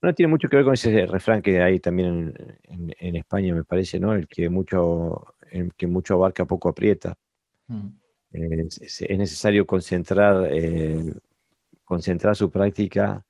[0.00, 2.34] no tiene mucho que ver con ese refrán que hay también
[2.64, 4.14] en, España, me parece, ¿no?
[4.14, 5.34] El que mucho,
[5.76, 7.16] que mucho abarca, poco aprieta.
[7.66, 7.88] Mm.
[8.32, 11.12] es, necesario concentrar, eh,
[11.84, 13.24] concentrar su práctica,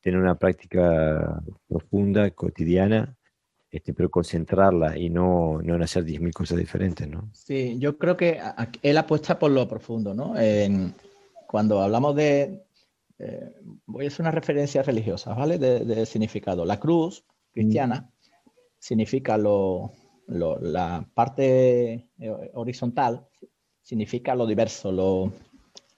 [0.00, 3.16] tener una práctica profunda, cotidiana,
[3.70, 7.28] este, pero concentrarla y no, no en hacer 10.000 cosas diferentes, ¿no?
[7.32, 8.40] Sí, yo creo que
[8.82, 10.34] él apuesta por lo profundo, ¿no?
[11.46, 12.62] cuando hablamos de,
[13.18, 13.52] eh,
[13.86, 15.58] voy a hacer una referencia religiosa, ¿vale?
[15.58, 16.64] De, significado.
[16.64, 18.10] La cruz cristiana
[18.78, 19.92] significa lo,
[20.28, 23.26] la parte eh, horizontal,
[23.82, 25.32] significa lo diverso, lo,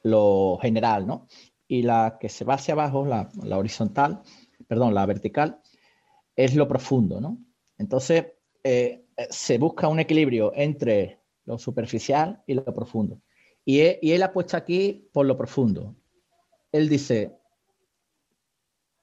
[0.02, 1.26] lo, general, ¿no?
[1.68, 4.22] Y la que se va hacia abajo, la, la, horizontal,
[4.66, 5.60] perdón, la vertical,
[6.34, 7.38] es lo profundo, ¿no?
[7.76, 8.26] Entonces,
[8.64, 13.20] eh, se busca un equilibrio entre lo superficial y lo profundo.
[13.64, 15.94] Y, y él apuesta aquí por lo profundo
[16.72, 17.36] él dice,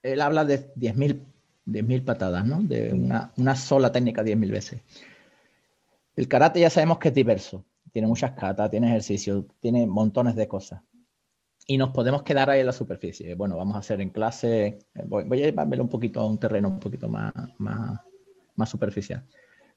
[0.04, 2.62] él habla de 10.000 patadas, ¿no?
[2.62, 4.82] De una, sola técnica 10.000 veces.
[6.16, 10.48] El karate ya sabemos que es diverso, tiene muchas catas, tiene ejercicios, tiene montones de
[10.48, 10.82] cosas.
[11.70, 13.36] Y nos podemos quedar ahí en la superficie.
[13.36, 16.80] Bueno, vamos a hacer en clase, voy, a llevarme un poquito a un terreno un
[16.80, 18.00] poquito más, más,
[18.56, 19.26] más superficial.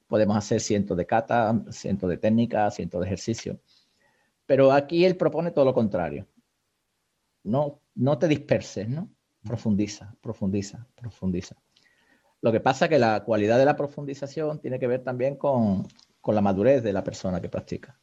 [0.06, 3.58] Podemos hacer cientos de catas, cientos de técnicas, cientos de ejercicios.
[4.46, 6.26] Pero aquí él propone todo lo contrario
[7.44, 9.10] no, no te disperses, ¿no?
[9.42, 11.56] Profundiza, profundiza, profundiza.
[12.42, 15.86] Lo que pasa es que la cualidad de la profundización tiene que ver también con,
[16.26, 17.98] la madurez de la persona que practica.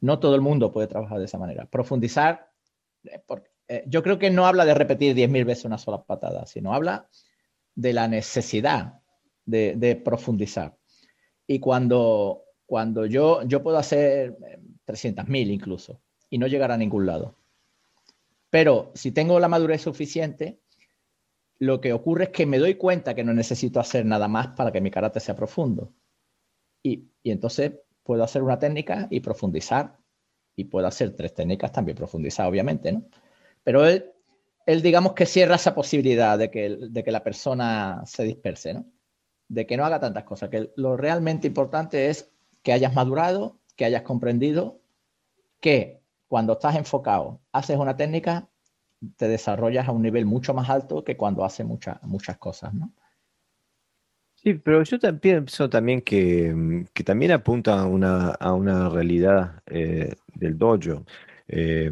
[0.00, 1.66] No todo el mundo puede trabajar de esa manera.
[1.66, 2.50] Profundizar,
[3.04, 3.22] eh,
[3.68, 7.08] eh, yo creo que no habla de repetir 10.000 veces una sola patada, sino habla
[7.74, 9.00] de la necesidad
[9.44, 10.76] de, profundizar.
[11.46, 14.36] Y cuando, cuando yo, yo puedo hacer
[14.86, 17.36] 300.000 eh, incluso y no llegar a ningún lado.
[18.52, 20.60] Pero si tengo la madurez suficiente,
[21.58, 24.70] lo que ocurre es que me doy cuenta que no necesito hacer nada más para
[24.70, 25.94] que mi karate sea profundo.
[26.82, 29.96] Y, entonces puedo hacer una técnica y profundizar.
[30.54, 33.06] Y puedo hacer tres técnicas también profundizar, obviamente, ¿no?
[33.64, 34.12] Pero él,
[34.66, 38.84] él digamos que cierra esa posibilidad de que, de que la persona se disperse, ¿no?
[39.48, 40.50] De que no haga tantas cosas.
[40.50, 42.30] Que lo realmente importante es
[42.62, 44.82] que hayas madurado, que hayas comprendido
[45.58, 46.01] que
[46.32, 48.48] cuando estás enfocado, haces una técnica,
[49.18, 52.90] te desarrollas a un nivel mucho más alto que cuando haces muchas muchas cosas, ¿no?
[54.36, 60.14] Sí, pero yo también pienso también que, también apunta a una, a una realidad eh,
[60.32, 61.04] del dojo.
[61.48, 61.90] Eh,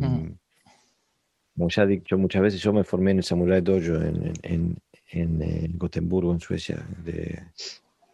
[1.55, 4.79] como ya he dicho muchas veces, yo me formé en el Samurai Dojo en, en,
[5.11, 7.43] en, Gotemburgo, en Suecia, de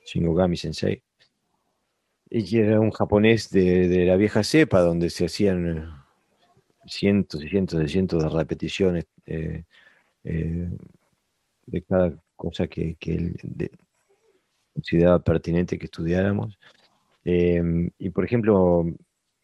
[0.04, 1.04] Shingogami Sensei.
[2.28, 5.95] Y era un japonés de, de la vieja cepa, donde se hacían
[6.87, 9.64] cientos y cientos y cientos de repeticiones eh,
[10.24, 10.70] eh,
[11.66, 13.37] de cada cosa que, él
[14.74, 16.59] consideraba pertinente que estudiáramos.
[17.24, 18.84] Em, y por ejemplo,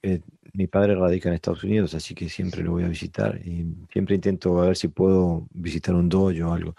[0.03, 0.21] eh,
[0.55, 4.15] mi padre radica en Estados Unidos, así que siempre lo voy a visitar y siempre
[4.17, 6.75] intento a ver si puedo visitar un dojo o algo.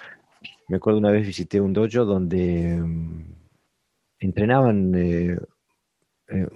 [0.67, 3.25] Me acuerdo una vez visité un dojo donde em,
[4.19, 5.37] entrenaban, eh,
[6.29, 6.47] eh,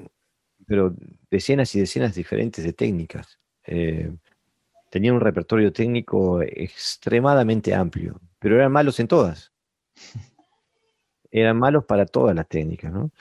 [0.68, 0.96] pero
[1.32, 3.40] decenas y decenas diferentes de técnicas.
[4.90, 9.52] Tenían un repertorio técnico extremadamente amplio, pero eran malos en todas.
[11.30, 13.12] Eran malos para todas las técnicas, ¿no?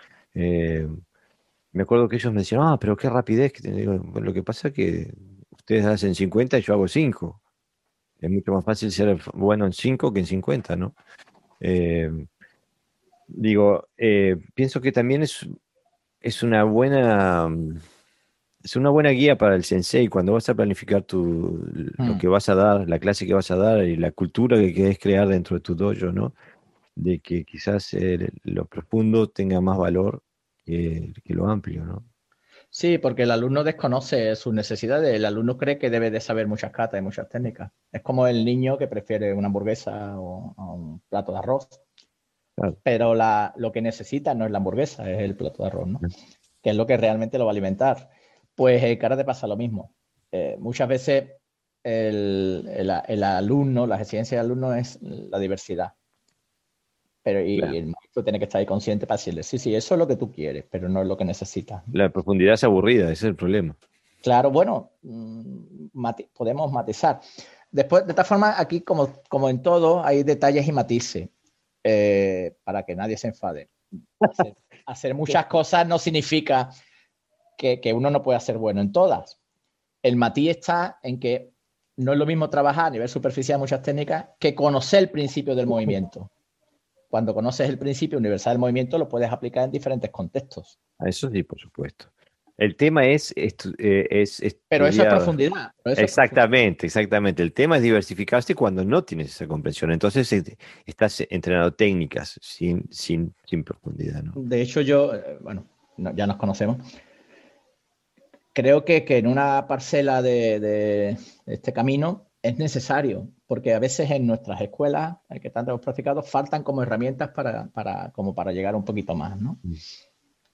[1.76, 3.52] me acuerdo que ellos mencionaban, ah, pero qué rapidez.
[3.52, 5.12] Que lo que pasa es que
[5.50, 7.42] ustedes hacen 50 y yo hago 5.
[8.18, 10.94] Es mucho más fácil ser bueno en 5 que en 50, ¿no?
[11.60, 12.10] Eh,
[13.28, 15.46] digo, eh, pienso que también es,
[16.20, 17.46] es una buena
[18.66, 21.64] es una buena guía para el sensei cuando vas a planificar tu,
[21.98, 22.18] lo mm.
[22.18, 24.98] que vas a dar, la clase que vas a dar y la cultura que quieres
[24.98, 26.34] crear dentro de tu dojo, ¿no?
[26.96, 30.20] De que quizás eh, lo profundo tenga más valor
[30.64, 32.04] que, lo amplio, ¿no?
[32.68, 35.14] Sí, porque el alumno desconoce sus necesidades.
[35.14, 37.70] El alumno cree que debe de saber muchas catas y muchas técnicas.
[37.92, 41.68] Es como el niño que prefiere una hamburguesa o, un plato de arroz.
[42.82, 46.00] Pero lo que necesita no es la hamburguesa, es el plato de arroz, ¿no?
[46.60, 48.10] Que es lo que realmente lo va a alimentar.
[48.56, 49.94] Pues el cara te pasa lo mismo.
[50.32, 51.30] Eh, muchas veces
[51.84, 52.68] el,
[53.06, 55.92] el, alumno, la exigencia del alumno es la diversidad.
[57.22, 59.98] Pero y, el maestro tiene que estar ahí consciente para decirle, sí, sí, eso es
[59.98, 61.82] lo que tú quieres, pero no es lo que necesitas.
[61.92, 63.76] La profundidad es aburrida, ese es el problema.
[64.22, 65.90] Claro, bueno, mm,
[66.34, 67.20] podemos matizar.
[67.70, 71.28] Después, de esta forma, aquí, como, como en todo, hay detalles y matices
[71.84, 73.70] eh, para que nadie se enfade.
[74.86, 76.70] Hacer, muchas cosas no significa
[77.56, 79.40] que, que, uno no pueda ser bueno en todas.
[80.02, 81.52] El matiz está en que
[81.96, 85.66] no es lo mismo trabajar a nivel superficial muchas técnicas que conocer el principio del
[85.66, 86.30] movimiento
[87.08, 90.78] cuando conoces el principio universal del movimiento, lo puedes aplicar en diferentes contextos.
[90.98, 92.12] Eso sí, por supuesto.
[92.58, 95.72] El tema es, eh, es, Pero eso es profundidad.
[95.84, 97.42] exactamente, exactamente.
[97.42, 99.92] El tema es diversificarse cuando no tienes esa comprensión.
[99.92, 104.22] Entonces eh, estás entrenando técnicas sin, sin, sin profundidad.
[104.22, 104.32] ¿no?
[104.36, 106.78] De hecho, yo, eh, bueno, ya nos conocemos.
[108.56, 114.10] Creo que, que en una parcela de, de, este camino es necesario porque a veces
[114.10, 118.74] en nuestras escuelas, que tanto hemos practicado, faltan como herramientas para, para, como para llegar
[118.74, 119.58] un poquito más, ¿no?
[119.62, 119.74] Mm.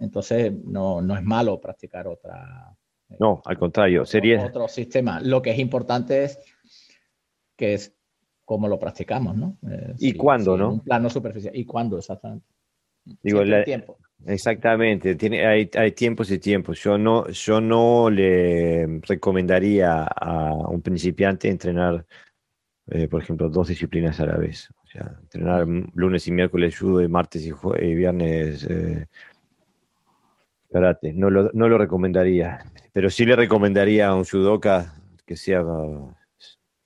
[0.00, 2.76] Entonces, no, no es malo practicar otra.
[3.08, 4.46] Eh, no, al contrario, sería.
[4.46, 5.20] Otro sistema.
[5.20, 6.40] Lo que es importante es
[7.56, 7.96] que es
[8.44, 9.58] cómo lo practicamos, ¿no?
[9.70, 10.72] Eh, ¿Y cuándo, no?
[10.72, 11.54] Un plano superficial.
[11.54, 12.48] ¿Y cuándo, exactamente?
[13.22, 13.96] Digo, el tiempo.
[14.26, 16.80] Exactamente, tiene, hay, hay, tiempos y tiempos.
[16.80, 22.06] Yo no, yo no le recomendaría a un principiante entrenar
[22.88, 24.68] eh, por ejemplo, dos disciplinas a la vez.
[24.82, 29.06] O sea, entrenar lunes y miércoles judo y martes y, viernes eh,
[30.70, 31.12] karate.
[31.12, 32.58] No lo, no lo recomendaría,
[32.92, 34.94] pero sí le recomendaría a un judoka
[35.24, 35.62] que sea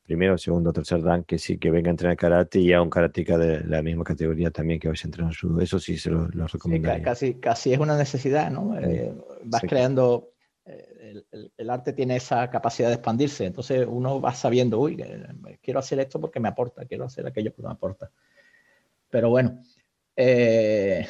[0.07, 3.37] primero, segundo, tercer dan, que sí, que venga a entrenar karate y a un karateka
[3.37, 5.61] de la misma categoría también que vaya a entrenar judo.
[5.61, 7.03] Eso sí se lo, recomendaría.
[7.03, 8.79] casi, casi es una necesidad, ¿no?
[8.79, 9.13] Eh,
[9.45, 10.31] vas creando
[11.57, 13.47] el, arte tiene esa capacidad de expandirse.
[13.47, 14.97] Entonces uno va sabiendo, uy,
[15.63, 18.11] quiero hacer esto porque me aporta, quiero hacer aquello porque me aporta.
[19.11, 19.63] Pero bueno,
[20.17, 21.07] eh,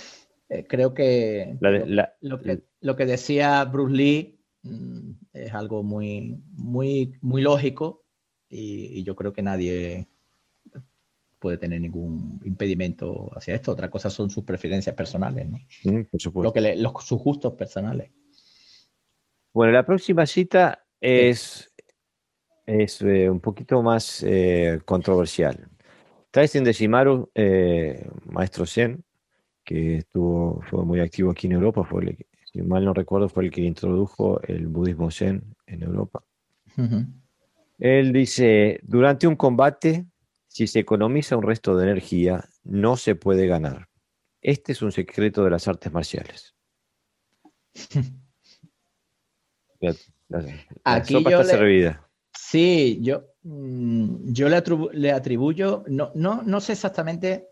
[0.49, 1.57] eh, creo que,
[2.81, 8.05] lo, que, decía Bruce Lee mm, es algo muy, muy, muy lógico
[8.49, 10.09] y, yo creo que nadie
[11.39, 13.73] puede tener ningún impedimento hacia esto.
[13.73, 15.59] Otra cosa son sus preferencias personales, ¿no?
[16.35, 18.11] Lo que los, sus gustos personales.
[19.53, 21.73] Bueno, la próxima cita es,
[22.67, 25.69] es eh, un poquito más eh, controversial.
[26.31, 29.03] Tyson Deshimaru, eh, maestro Zen,
[29.65, 33.45] que estuvo, fue muy activo aquí en Europa, fue el, si mal no recuerdo, fue
[33.45, 36.23] el que introdujo el budismo Zen en Europa.
[37.79, 40.07] Él dice, durante un combate,
[40.49, 43.89] si se economiza un resto de energía, no se puede ganar.
[44.41, 46.55] Este es un secreto de las artes marciales.
[50.85, 51.99] Aquí yo le,
[52.33, 57.49] Sí, yo, mm, yo le, atribuyo, no, no, no sé exactamente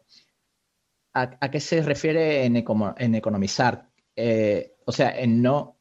[1.13, 3.91] a, qué se refiere en, en economizar.
[4.17, 5.81] Eh, o sea, en no,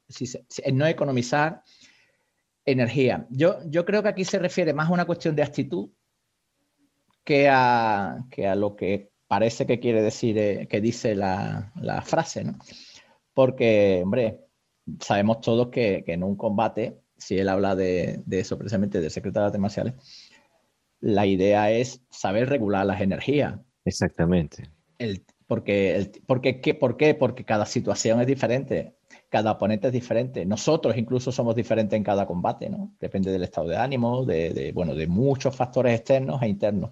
[0.58, 1.64] en no economizar
[2.66, 3.28] energía.
[3.30, 5.90] Yo, yo creo que aquí se refiere más a una cuestión de actitud
[7.24, 12.02] que a, que a lo que parece que quiere decir, eh, que dice la, la
[12.02, 12.58] frase, ¿no?
[13.34, 14.42] Porque, hombre,
[15.00, 19.44] sabemos todos que, en un combate, si él habla de, eso precisamente, del secreto de
[19.44, 19.94] las artes marciales,
[21.00, 23.60] la idea es saber regular las energías.
[23.86, 24.70] Exactamente.
[24.98, 27.16] El, porque, porque, ¿qué, ¿Por qué?
[27.16, 28.96] Porque cada situación es diferente,
[29.34, 30.46] cada oponente es diferente.
[30.46, 32.94] Nosotros incluso somos diferentes en cada combate, ¿no?
[33.00, 36.92] Depende del estado de ánimo, de, bueno, de muchos factores externos e internos.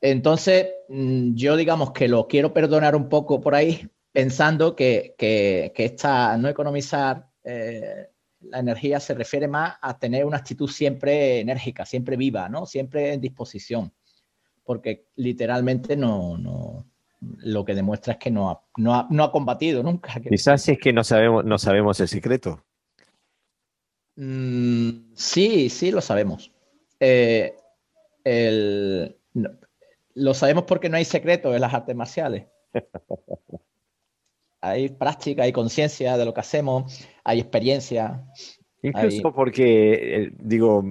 [0.00, 5.72] Entonces, mm, yo digamos que lo quiero perdonar un poco por ahí, pensando que, que,
[5.76, 8.08] esta no economizar eh,
[8.40, 12.66] la energía se refiere más a tener una actitud siempre enérgica, siempre viva, ¿no?
[12.66, 13.92] Siempre en disposición.
[14.64, 16.84] Porque literalmente no, no,
[17.20, 20.14] lo que demuestra es que no ha, no ha, combatido nunca.
[20.20, 22.64] Quizás es que no sabemos, no sabemos el secreto.
[24.16, 26.52] Mm, sí, sí, lo sabemos.
[27.00, 27.54] Eh,
[30.14, 32.46] lo sabemos porque no hay secreto en las artes marciales.
[34.60, 38.24] hay práctica, hay conciencia de lo que hacemos, hay experiencia.
[38.82, 40.84] Incluso porque, eh, digo,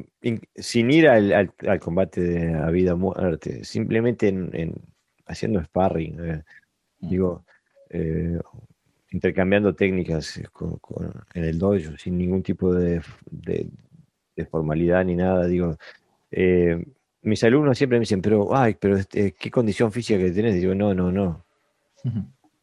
[0.56, 4.76] sin ir al, combate de la vida o muerte, simplemente en
[5.28, 6.44] haciendo sparring, eh,
[7.00, 7.10] mm.
[7.10, 7.46] digo,
[7.90, 8.40] eh,
[9.12, 10.48] intercambiando técnicas eh,
[11.34, 13.02] en el dojo sin ningún tipo de,
[14.52, 15.78] formalidad ni nada, digo,
[17.22, 20.76] mis alumnos siempre me dicen, pero, ay, pero este, qué condición física que tenés, digo,
[20.76, 21.46] no, no, no.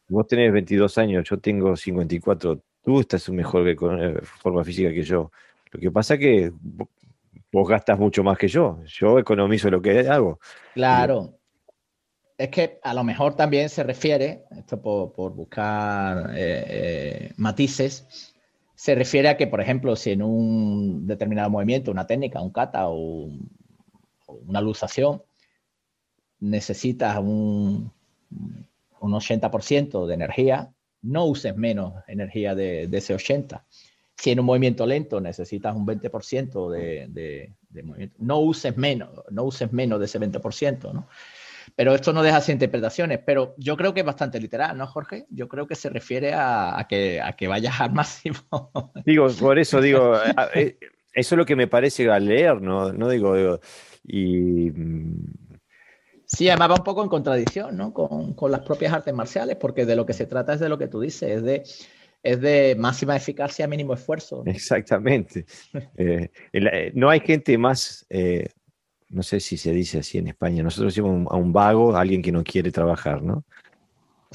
[0.07, 5.31] Vos tenés 22 años, yo tengo 54, tú estás mejor que, forma física que yo.
[5.71, 6.51] Lo que pasa es que
[7.51, 8.79] vos gastas mucho más que yo.
[8.85, 10.39] Yo economizo lo que hago.
[10.73, 11.37] Claro
[12.37, 18.33] es que a lo mejor también se refiere, esto por, buscar eh, eh, matices,
[18.75, 22.89] se refiere a que, por ejemplo, si en un determinado movimiento, una técnica, un kata
[22.89, 23.29] o,
[24.47, 25.21] una lusación,
[26.39, 27.91] necesitas un,
[28.99, 30.73] un 80% de energía,
[31.03, 33.61] no uses menos energía de, ese 80%.
[34.17, 39.09] Si en un movimiento lento necesitas un 20% de, de, de, movimiento, no uses menos,
[39.29, 41.07] no uses menos de ese 20%, ¿no?
[41.75, 45.25] Pero esto no deja sin interpretaciones, pero yo creo que es bastante literal, ¿no, Jorge?
[45.29, 48.37] Yo creo que se refiere a, que, a que vayas al máximo.
[49.05, 50.15] Digo, por eso digo,
[50.53, 50.77] eh,
[51.13, 52.93] eso es lo que me parece al leer, ¿no?
[52.93, 53.59] No digo,
[54.03, 54.71] y...
[54.71, 55.33] Mm,
[56.25, 57.93] sí, además va un poco en contradicción, ¿no?
[57.93, 60.77] Con, con, las propias artes marciales, porque de lo que se trata es de lo
[60.77, 61.63] que tú dices, es de,
[62.23, 64.43] es de máxima eficacia, mínimo esfuerzo.
[64.45, 65.45] Exactamente.
[65.97, 68.05] Eh, eh, no hay gente más
[69.15, 72.21] no sé si se dice así en España, nosotros decimos a un vago, a alguien
[72.21, 73.43] que no quiere trabajar, ¿no?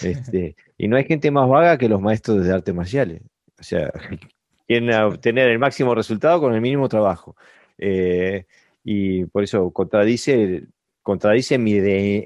[0.03, 3.21] Este, y no hay gente más vaga que los maestros de artes marciales.
[3.59, 3.93] O sea,
[4.67, 7.37] quieren obtener el máximo resultado con el mínimo trabajo.
[7.77, 8.47] Eh,
[8.83, 10.63] y por eso contradice,
[11.03, 11.75] contradice mi,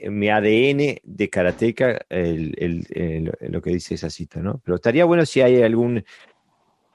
[0.09, 4.61] mi ADN de karateca lo que dice esa cita, ¿no?
[4.65, 6.05] Pero estaría bueno si hay algún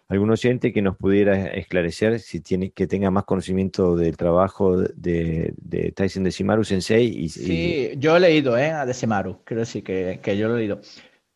[0.10, 5.54] algún oyente que nos pudiera esclarecer si tiene que tenga más conocimiento del trabajo de,
[5.56, 7.06] de Tyson Decimaru Sensei.
[7.06, 8.72] Y, sí, yo he leído ¿eh?
[8.72, 10.82] a Decimaru, quiero decir que, que, yo lo he leído.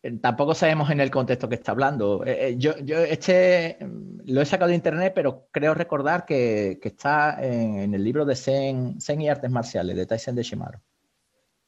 [0.02, 2.24] Eh, tampoco sabemos en el contexto que está hablando.
[2.26, 3.78] Eh, yo, yo este
[4.26, 8.36] lo he sacado de internet, pero creo recordar que, que está en, el libro de
[8.36, 10.80] Zen, Zen, y Artes Marciales de Tyson Decimaru.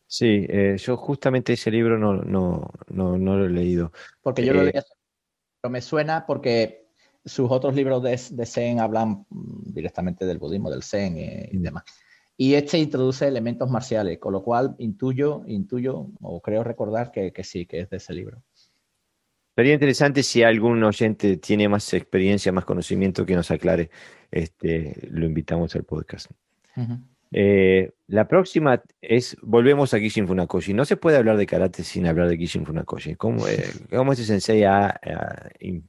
[0.08, 0.48] Sí,
[0.78, 3.92] yo justamente ese libro no, no, no, no, lo he leído.
[4.22, 4.74] Porque yo lo leí,
[5.62, 6.85] pero me suena porque
[7.26, 11.84] sus otros libros de, Zen hablan mm, directamente del budismo, del Zen eh, y, demás.
[12.38, 17.66] Y este introduce elementos marciales, con lo cual intuyo, intuyo o creo recordar que, sí,
[17.66, 18.44] que es de ese libro.
[19.56, 23.90] Sería interesante si algún oyente tiene más experiencia, más conocimiento que nos aclare.
[24.30, 26.30] Este, lo invitamos al podcast.
[27.32, 30.74] Eh, la próxima es, volvemos a Kishin Funakoshi.
[30.74, 33.16] No se puede hablar de karate sin hablar de Kishin Funakoshi.
[33.16, 35.00] ¿Cómo, eh, cómo ese sensei ha,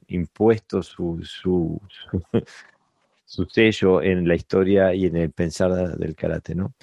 [0.07, 1.79] impuesto su, su,
[3.25, 6.55] su, sello en la historia y en el pensar del karate?
[6.55, 6.73] ¿no?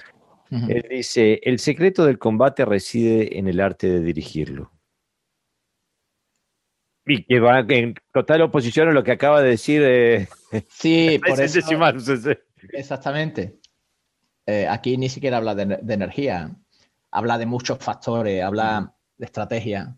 [0.51, 4.71] Él dice, el secreto del combate reside en el arte de dirigirlo.
[7.07, 9.83] Y que va en total oposición a lo que acaba de decir.
[9.85, 10.29] Eh,
[10.69, 11.61] sí, por eso.
[12.73, 13.59] Exactamente.
[14.47, 16.55] Eh, aquí ni siquiera habla de, energía,
[17.11, 19.97] habla de muchos factores, habla de estrategia.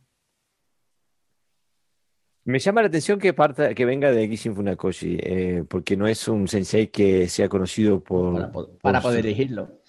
[2.45, 6.29] Me llama la atención que, parta, que venga de Gishin Funakoshi, eh, porque no es
[6.29, 8.53] un sensei que sea conocido por...
[8.81, 9.81] Para, poder dirigirlo.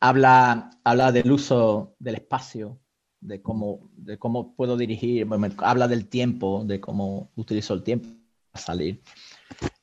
[0.00, 2.80] Habla, habla del uso del espacio,
[3.20, 5.26] de cómo, de cómo puedo dirigir,
[5.58, 8.08] habla del tiempo, de cómo utilizo el tiempo
[8.50, 9.02] para salir.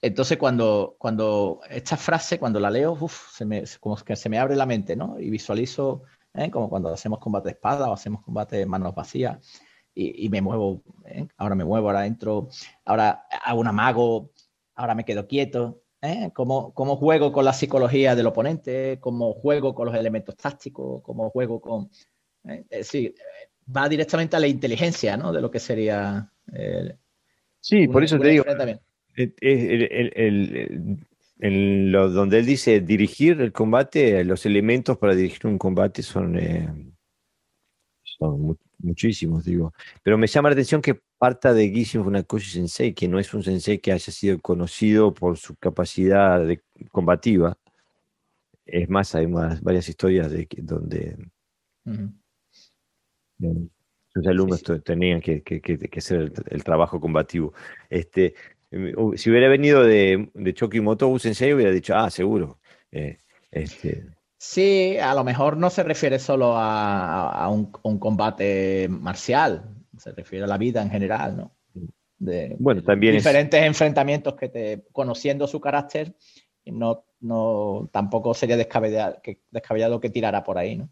[0.03, 2.97] Entonces, cuando, cuando esta frase, cuando la leo,
[3.31, 5.17] se me, como que se me abre la mente, ¿no?
[5.17, 6.51] Y visualizo, ¿eh?
[6.51, 9.39] como cuando hacemos combate de espada o hacemos combate de manos vacías,
[9.95, 11.25] y, me muevo, ¿eh?
[11.37, 12.49] ahora me muevo, ahora entro,
[12.83, 14.31] ahora hago un amago,
[14.75, 16.31] ahora me quedo quieto, ¿eh?
[16.33, 21.29] Cómo, cómo, juego con la psicología del oponente, cómo juego con los elementos tácticos, cómo
[21.29, 21.89] juego con,
[22.49, 22.65] ¿eh?
[22.83, 23.15] sí,
[23.73, 25.31] va directamente a la inteligencia, ¿no?
[25.31, 26.29] De lo que sería.
[27.61, 28.43] sí, por eso te digo.
[29.15, 30.99] El,
[31.91, 36.39] lo, donde él dice dirigir el combate, los elementos para dirigir un combate son,
[38.03, 39.73] son muchísimos, digo.
[40.03, 43.43] Pero me llama la atención que parta de Gishin Funakoshi Sensei, que no es un
[43.43, 46.61] sensei que haya sido conocido por su capacidad de,
[46.91, 47.57] combativa.
[48.65, 51.17] Es más, hay más, varias historias de donde
[54.13, 55.43] sus alumnos tenían que,
[55.97, 57.53] hacer el, trabajo combativo.
[57.89, 58.35] Este,
[59.15, 62.59] si hubiera venido de, de Chokimoto un sensei, hubiera dicho, ah, seguro.
[62.91, 63.17] Eh,
[63.51, 64.05] este,
[64.45, 70.47] Sí, a lo mejor no se refiere solo a, un, combate marcial, se refiere a
[70.49, 71.55] la vida en general, ¿no?
[72.17, 76.13] De, bueno, también diferentes enfrentamientos que te, conociendo su carácter,
[76.65, 80.89] no, no tampoco sería descabellado que, descabellado que tirara por ahí, ¿no?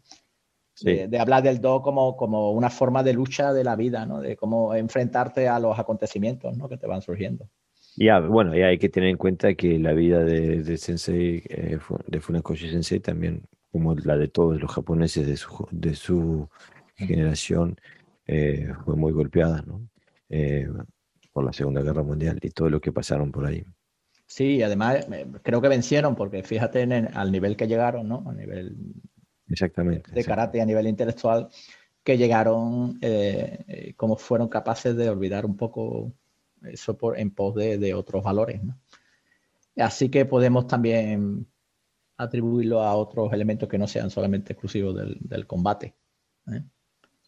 [0.80, 4.22] De, hablar del do como, como una forma de lucha de la vida, ¿no?
[4.22, 6.70] De cómo enfrentarte a los acontecimientos, ¿no?
[6.70, 7.50] Que te van surgiendo.
[7.96, 12.20] Ya, bueno, ya hay que tener en cuenta que la vida de, Sensei, eh, de
[12.20, 16.48] Funakoshi Sensei, también, como la de todos los japoneses de su, de su
[16.94, 17.76] generación,
[18.26, 19.86] eh, fue muy golpeada, ¿no?
[20.30, 20.68] Eh,
[21.32, 23.64] por la Segunda Guerra Mundial y todo lo que pasaron por ahí.
[24.26, 25.06] Sí, además
[25.42, 28.24] creo que vencieron, porque fíjate en al nivel que llegaron, ¿no?
[28.26, 28.74] A nivel
[29.48, 31.48] exactamente, de karate, a nivel intelectual,
[32.02, 32.98] que llegaron,
[33.96, 36.14] como fueron capaces de olvidar un poco
[36.70, 38.60] eso por, en pos de, otros valores.
[39.76, 41.46] Así que podemos también
[42.16, 45.94] atribuirlo a otros elementos que no sean solamente exclusivos del, combate,
[46.48, 46.62] ¿eh?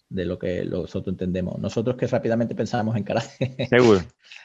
[0.09, 1.59] de lo que nosotros entendemos.
[1.59, 3.67] Nosotros que rápidamente pensamos en karate.
[3.69, 4.01] Seguro,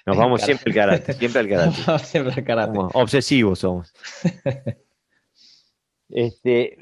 [0.06, 2.06] nos vamos siempre al karate, siempre al karate.
[2.06, 2.80] siempre al karate.
[2.94, 3.94] obsesivos somos.
[6.10, 6.76] Este,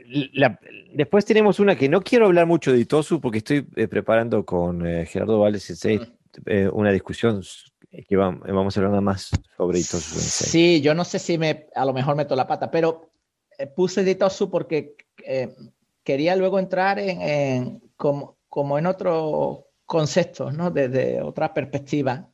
[0.93, 4.87] después tenemos una que no quiero hablar mucho de Itosu porque estoy eh, preparando con
[4.87, 6.69] eh, Gerardo Vales mm.
[6.71, 7.41] una discusión
[7.89, 11.93] que vamos a hablar más sobre Itosu Sí, yo no sé si me, a lo
[11.93, 13.11] mejor meto la pata, pero
[13.57, 15.55] eh, puse Itosu porque eh,
[16.03, 20.69] quería luego entrar en, como, como, en otros conceptos, ¿no?
[20.69, 22.29] Desde otra perspectiva.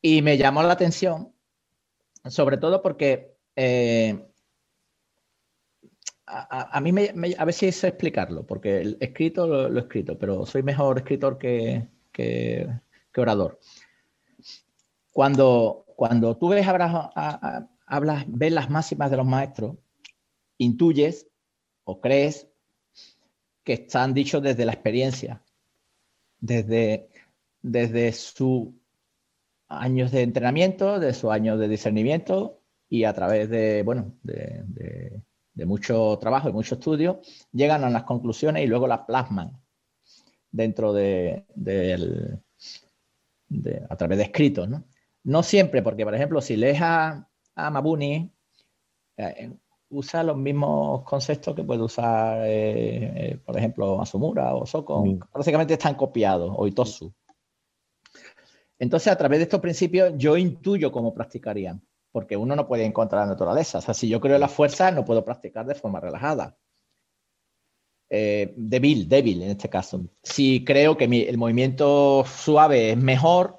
[0.00, 1.32] Y me llamó la atención,
[2.24, 4.24] sobre todo porque eh,
[6.26, 10.46] a, mí me, a ver si sé explicarlo, porque el escrito lo, he escrito, pero
[10.46, 12.68] soy mejor escritor que, que
[13.16, 13.58] orador.
[15.18, 19.76] Cuando, cuando tú ves, hablas, ves las máximas de los maestros,
[20.58, 21.26] intuyes
[21.82, 22.46] o crees
[23.64, 25.42] que están dichos desde la experiencia,
[26.38, 27.08] desde,
[27.60, 28.68] desde sus
[29.66, 35.20] años de entrenamiento, de sus años de discernimiento y a través de, bueno, de,
[35.66, 39.60] mucho trabajo y mucho estudio, llegan a las conclusiones y luego las plasman
[40.52, 41.44] dentro de,
[43.90, 44.84] a través de escritos, ¿no?
[45.24, 48.30] No siempre, porque por ejemplo, si lees a, Mabuni,
[49.16, 49.52] eh,
[49.90, 55.04] usa los mismos conceptos que puede usar, eh, eh, por ejemplo, Asumura o Soko.
[55.32, 57.12] Básicamente están copiados, o Itosu.
[58.78, 63.22] Entonces, a través de estos principios, yo intuyo cómo practicarían, porque uno no puede encontrar
[63.22, 63.78] la naturaleza.
[63.78, 66.56] O sea, si yo creo en la fuerza, no puedo practicar de forma relajada.
[68.08, 70.06] débil, débil en este caso.
[70.22, 73.57] Si creo que el movimiento suave es mejor,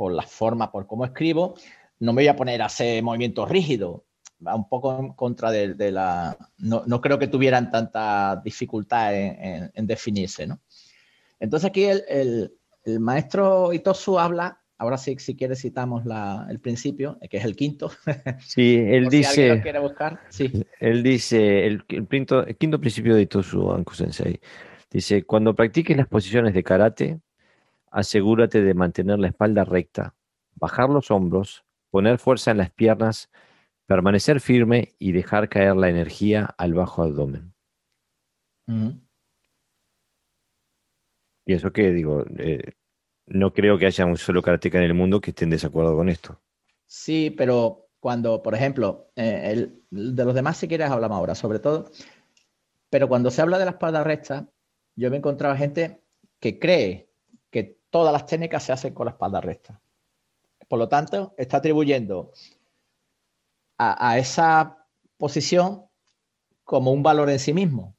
[0.00, 1.56] por la forma, por cómo escribo,
[1.98, 4.00] no me voy a poner a hacer movimientos rígidos.
[4.44, 6.38] Va un poco en contra de, la...
[6.56, 10.58] No, creo que tuvieran tanta dificultad en, definirse, ¿no?
[11.38, 12.50] Entonces aquí el,
[12.98, 16.04] maestro Itosu habla, ahora sí, si quiere citamos
[16.48, 17.90] el principio, que es el quinto.
[18.40, 19.60] Sí, él dice...
[19.60, 20.64] quiere buscar, sí.
[20.78, 24.40] Él dice, el, quinto, el quinto principio de Itosu Anku Sensei,
[24.90, 27.20] dice, cuando practiques las posiciones de karate,
[27.90, 30.14] asegúrate de mantener la espalda recta,
[30.54, 33.30] bajar los hombros, poner fuerza en las piernas,
[33.86, 37.52] permanecer firme y dejar caer la energía al bajo abdomen.
[41.44, 42.74] Y eso que digo, eh,
[43.26, 46.08] no creo que haya un solo karateca en el mundo que esté en desacuerdo con
[46.08, 46.40] esto.
[46.86, 51.90] Sí, pero cuando, por ejemplo, eh, de los demás si quieres hablamos ahora, sobre todo,
[52.88, 54.48] pero cuando se habla de la espalda recta,
[54.96, 56.02] yo me he encontrado gente
[56.38, 57.09] que cree
[57.90, 59.80] todas las técnicas se hacen con la espalda recta.
[60.68, 62.32] Por lo tanto, está atribuyendo
[63.76, 64.86] a, esa
[65.16, 65.86] posición
[66.64, 67.96] como un valor en sí mismo.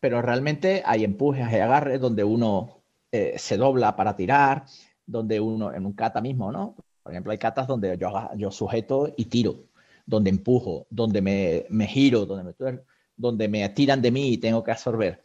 [0.00, 4.66] Pero realmente hay empujes, hay agarres donde uno eh, se dobla para tirar,
[5.04, 6.76] donde uno, en un kata mismo, ¿no?
[7.02, 9.64] Por ejemplo, hay katas donde yo, yo sujeto y tiro,
[10.06, 12.80] donde empujo, donde me, giro, donde me,
[13.16, 15.22] donde me tiran de mí y tengo que absorber.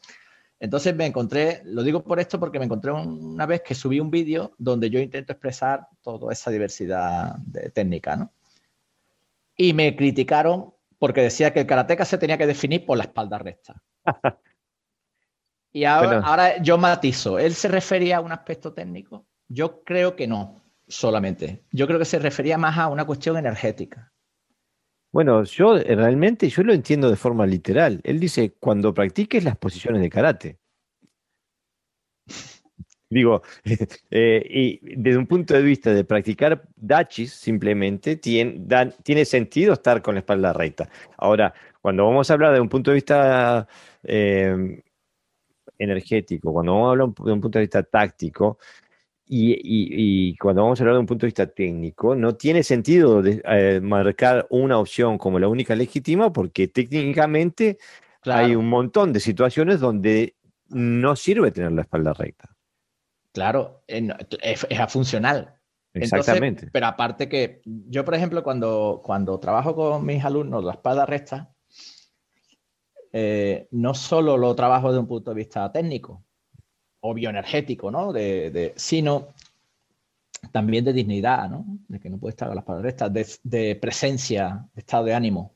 [0.62, 4.12] Entonces me encontré, lo digo por esto porque me encontré una vez que subí un
[4.12, 8.32] vídeo donde yo intento expresar toda esa diversidad de técnica, ¿no?
[9.58, 13.40] Y me criticaron porque decía que el karateca se tenía que definir por la espalda
[13.40, 13.82] recta.
[15.74, 19.26] y ahora, ahora yo matizo, ¿él se refería a un aspecto técnico?
[19.48, 21.64] Yo creo que no, solamente.
[21.72, 24.14] Yo creo que se refería más a una cuestión energética.
[25.12, 28.00] Bueno, yo eh, realmente yo lo entiendo de forma literal.
[28.04, 30.58] Él dice, cuando practiques las posiciones de karate.
[33.10, 33.42] Digo,
[34.10, 40.16] eh, y desde un punto de vista de practicar dachis, simplemente tiene, sentido estar con
[40.16, 40.90] la espalda recta.
[41.18, 43.68] Ahora, cuando vamos a hablar de un punto de vista
[44.04, 44.82] eh,
[45.78, 48.60] energético, cuando vamos a hablar de un punto de vista táctico,
[49.34, 53.80] y, cuando vamos a hablar de un punto de vista técnico, no tiene sentido eh,
[53.82, 57.78] marcar una opción como la única legítima porque técnicamente
[58.26, 60.36] hay un montón de situaciones donde
[60.68, 62.50] no sirve tener la espalda recta.
[63.32, 65.56] Claro, es, funcional.
[65.94, 66.70] Exactamente.
[66.72, 71.54] pero aparte que yo, por ejemplo, cuando, cuando trabajo con mis alumnos la espalda recta,
[73.14, 76.26] eh, no solo lo trabajo desde un punto de vista técnico,
[77.02, 78.14] o bioenergético, ¿no?
[78.76, 79.28] Sino
[80.52, 81.66] también de dignidad, ¿no?
[81.88, 85.54] De que no puede estar a las palabras de, de, presencia, de estado de ánimo,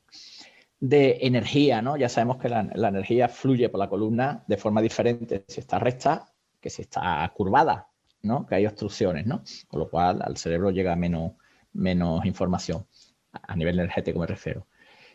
[0.80, 1.98] de energía, ¿no?
[1.98, 6.32] Ya sabemos que la, energía fluye por la columna de forma diferente si está recta
[6.62, 7.88] que si está curvada,
[8.22, 8.46] ¿no?
[8.46, 9.43] Que hay obstrucciones, ¿no?
[9.68, 11.34] Con lo cual al cerebro llega menos,
[11.74, 12.86] menos información,
[13.32, 14.66] a nivel energético me refiero.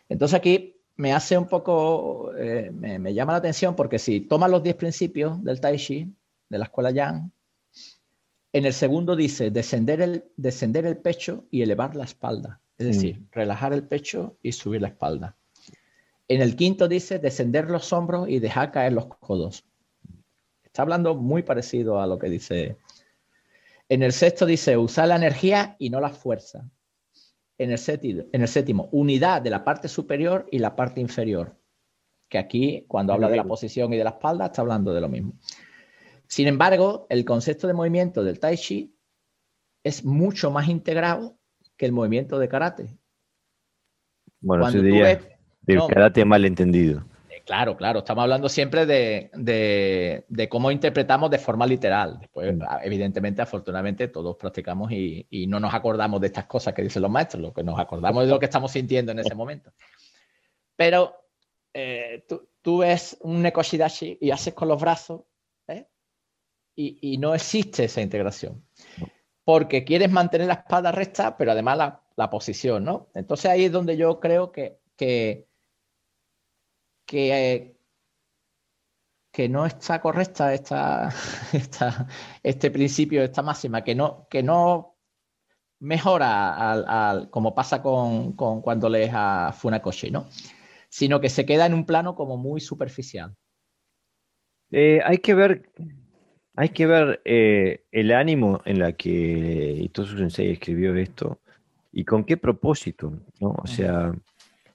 [0.07, 4.49] Entonces aquí me hace un poco, eh, me, me, llama la atención porque si tomas
[4.49, 6.13] los 10 principios del Tai Chi,
[6.51, 7.31] de la escuela Yang.
[8.53, 12.59] En el segundo dice descender el, descender el pecho y elevar la espalda.
[12.77, 13.27] Es decir, mm.
[13.31, 15.37] relajar el pecho y subir la espalda.
[16.27, 19.65] En el quinto dice descender los hombros y dejar caer los codos.
[20.63, 22.77] Está hablando muy parecido a lo que dice.
[23.87, 26.69] En el sexto dice usar la energía y no la fuerza.
[27.57, 31.55] En el, séptimo, en el séptimo, unidad de la parte superior y la parte inferior.
[32.27, 35.09] Que aquí, cuando habla de la posición y de la espalda, está hablando de lo
[35.09, 35.33] mismo.
[36.31, 38.95] Sin embargo, el concepto de movimiento del Tai Chi
[39.83, 41.37] es mucho más integrado
[41.75, 42.97] que el movimiento de karate.
[44.39, 45.19] Bueno, se diría
[45.59, 47.03] del karate mal entendido.
[47.29, 52.19] Eh, claro, claro, estamos hablando siempre de, cómo interpretamos de forma literal.
[52.21, 52.61] Después, mm.
[52.83, 57.41] evidentemente, afortunadamente, todos practicamos y, no nos acordamos de estas cosas que dicen los maestros,
[57.41, 59.73] lo que nos acordamos de lo que estamos sintiendo en ese momento.
[60.77, 61.13] Pero
[61.73, 65.23] eh, tú, tú, ves un Nekoshidashi y haces con los brazos
[66.75, 68.63] y, no existe esa integración.
[69.43, 71.77] Porque quieres mantener la espada recta, pero además
[72.15, 73.09] la, posición, ¿no?
[73.15, 75.47] Entonces ahí es donde yo creo que, que,
[77.05, 77.75] que,
[79.49, 81.09] no está correcta esta,
[82.43, 84.91] este principio, esta máxima, que no, que no
[85.79, 90.27] mejora al, como pasa con, cuando lees a Funakoshi, ¿no?
[90.89, 93.35] Sino que se queda en un plano como muy superficial.
[94.69, 95.71] Eh, hay que ver
[96.55, 101.39] hay que ver eh, el ánimo en la que Itosu Sensei escribió esto
[101.91, 103.55] y con qué propósito, ¿no?
[103.61, 104.11] O sea,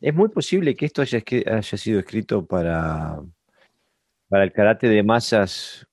[0.00, 3.20] es muy posible que esto haya, haya sido escrito para,
[4.28, 5.86] para el karate de masas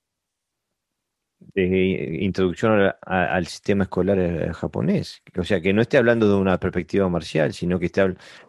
[1.54, 5.22] de introducción al sistema escolar eh, japonés.
[5.38, 8.02] O sea, que no esté hablando de una perspectiva marcial, sino que esté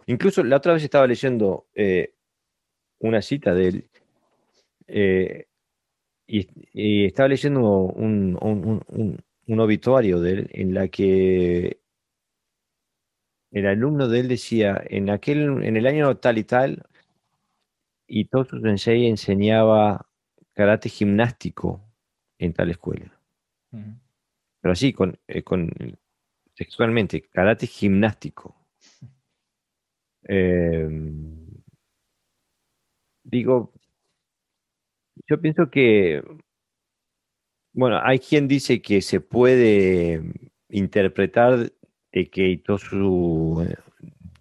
[0.07, 2.15] Incluso la otra vez estaba leyendo eh,
[3.01, 3.89] una cita de él.
[6.27, 8.39] Y, estaba leyendo un,
[9.59, 11.81] obituario de él en la que
[13.51, 16.83] el alumno de él decía, en, aquel, en el año tal y tal,
[18.07, 20.07] y su Sensei enseñaba
[20.55, 21.81] karate gimnástico
[22.39, 23.13] en tal escuela.
[23.71, 25.71] Pero así, con, eh, con
[26.55, 28.57] sexualmente, karate gimnástico.
[30.23, 31.63] Em,
[33.25, 33.74] digo,
[35.29, 36.23] yo pienso que,
[37.73, 40.23] bueno, hay quien dice que se puede
[40.69, 41.73] interpretar
[42.13, 43.77] de que Itosu eh,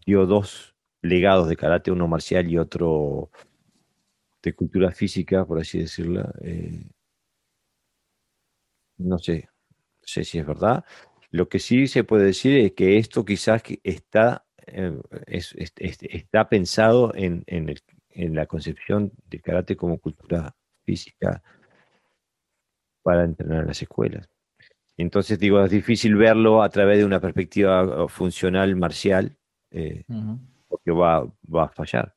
[0.05, 3.31] dio dos legados de karate, uno marcial y otro
[4.43, 6.29] de cultura física, por así decirlo.
[6.41, 6.85] Eh,
[8.97, 9.49] no sé,
[10.01, 10.83] sé si es verdad.
[11.31, 14.95] Lo que sí se puede decir es que esto quizás está, eh,
[15.27, 21.41] está pensado en, en la concepción del karate como cultura física
[23.01, 24.29] para entrenar en las escuelas.
[24.97, 29.35] Entonces, digo, es difícil verlo a través de una perspectiva uh, funcional marcial,
[29.71, 30.03] eh,
[30.67, 32.15] porque va, a fallar.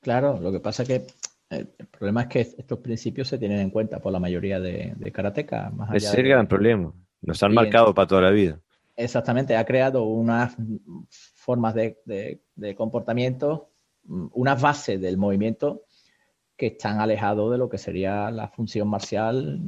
[0.00, 1.06] Claro, lo que pasa es que
[1.50, 5.12] El problema es que estos principios se tienen en cuenta por la mayoría de, de
[5.12, 5.72] karateka.
[5.92, 6.92] Ese es el gran problema.
[7.20, 8.60] Nos han marcado para toda la vida.
[8.96, 10.56] Exactamente, ha creado unas
[11.34, 13.70] formas de, comportamiento,
[14.04, 15.84] mm, unas bases del movimiento
[16.56, 19.60] que están alejados de lo que sería la función marcial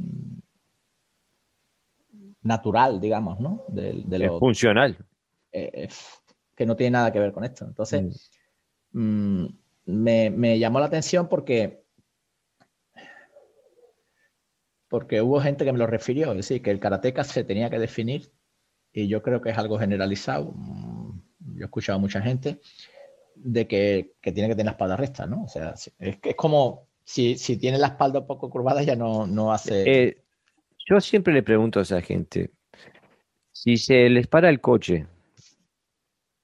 [2.41, 3.65] natural, digamos, ¿no?
[3.67, 4.97] De, lo, funcional.
[5.51, 5.89] Eh, eh,
[6.55, 7.65] que no tiene nada que ver con esto.
[7.65, 8.31] Entonces,
[8.91, 9.45] mm.
[9.87, 11.83] Mm, me, llamó la atención porque
[14.89, 17.79] porque hubo gente que me lo refirió, es decir, que el karateka se tenía que
[17.79, 18.31] definir
[18.93, 20.53] y yo creo que es algo generalizado.
[20.55, 21.21] Mm,
[21.55, 22.61] yo he escuchado a mucha gente
[23.43, 25.43] de que, tiene que tener la espalda recta, ¿no?
[25.43, 29.27] O sea, es, que es como si, tiene la espalda un poco curvada ya no,
[29.27, 29.83] no hace...
[29.85, 30.23] Eh,
[30.85, 32.51] yo siempre le pregunto a esa gente,
[33.51, 35.07] si se les para el coche,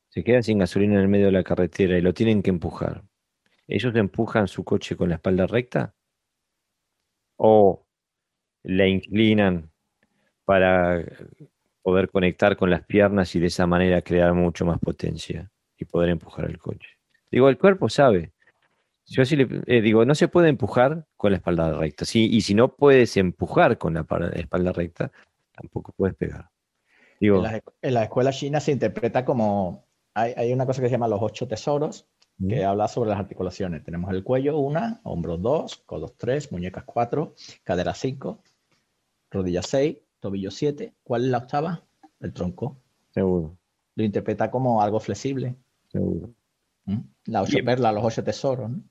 [0.09, 3.03] se quedan sin gasolina en el medio de la carretera y lo tienen que empujar,
[3.67, 5.93] ¿ellos empujan su coche con la espalda recta?
[7.37, 7.85] ¿O
[8.63, 9.71] la inclinan
[10.45, 11.03] para
[11.81, 15.53] poder conectar con las piernas y de esa manera crear mucho más potencia
[15.84, 16.89] y poder empujar el coche?
[17.31, 18.31] Digo, el cuerpo sabe.
[19.05, 22.05] Yo sí le eh, digo, no se puede empujar con la espalda recta.
[22.05, 24.05] Sí, y si no puedes empujar con la
[24.36, 25.11] espalda recta,
[25.51, 26.49] tampoco puedes pegar.
[27.19, 27.43] Digo,
[27.81, 31.47] en, la, escuela china se interpreta como, hay, una cosa que se llama los ocho
[31.47, 32.07] tesoros,
[32.49, 33.84] que habla sobre las articulaciones.
[33.84, 38.39] Tenemos el cuello, una, hombros dos, codos tres, muñecas cuatro, cadera cinco,
[39.31, 40.93] rodillas seis, tobillo siete.
[41.03, 41.84] ¿Cuál es la octava?
[42.19, 42.77] El tronco.
[43.11, 43.57] Seguro.
[43.95, 45.55] Lo interpreta como algo flexible.
[45.93, 46.33] Seguro.
[46.85, 46.99] ¿Mm?
[47.27, 48.69] La ocho perlas, los ocho tesoros.
[48.69, 48.83] ¿no?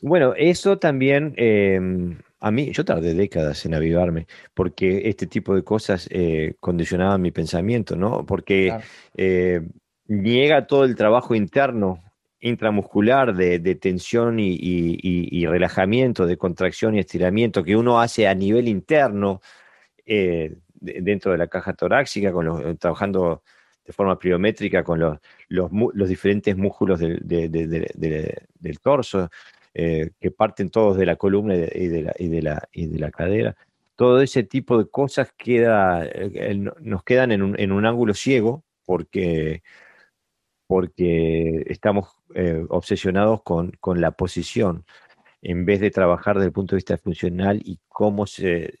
[0.00, 5.62] Bueno, eso también, em, a mí, yo tardé décadas en avivarme, porque este tipo de
[5.62, 8.24] cosas eh, condicionaban mi pensamiento, ¿no?
[8.24, 8.74] Porque
[9.16, 9.60] eh,
[10.06, 12.02] niega todo el trabajo interno,
[12.40, 19.42] intramuscular de, tensión y, relajamiento, de contracción y estiramiento que uno hace a nivel interno
[20.06, 23.42] eh, dentro de la caja torácica, con los, trabajando
[23.90, 25.18] de forma pliométrica con los,
[25.48, 29.28] los, diferentes músculos del, del torso
[29.74, 32.98] eh, que parten todos de la columna y de la, y de la, y de
[33.00, 33.56] la cadera.
[33.96, 38.62] Todo ese tipo de cosas queda, eh, nos quedan en un, en un ángulo ciego
[38.84, 39.64] porque,
[40.68, 44.84] porque estamos eh, obsesionados con, con, la posición
[45.42, 48.78] en vez de trabajar desde el punto de vista funcional y cómo se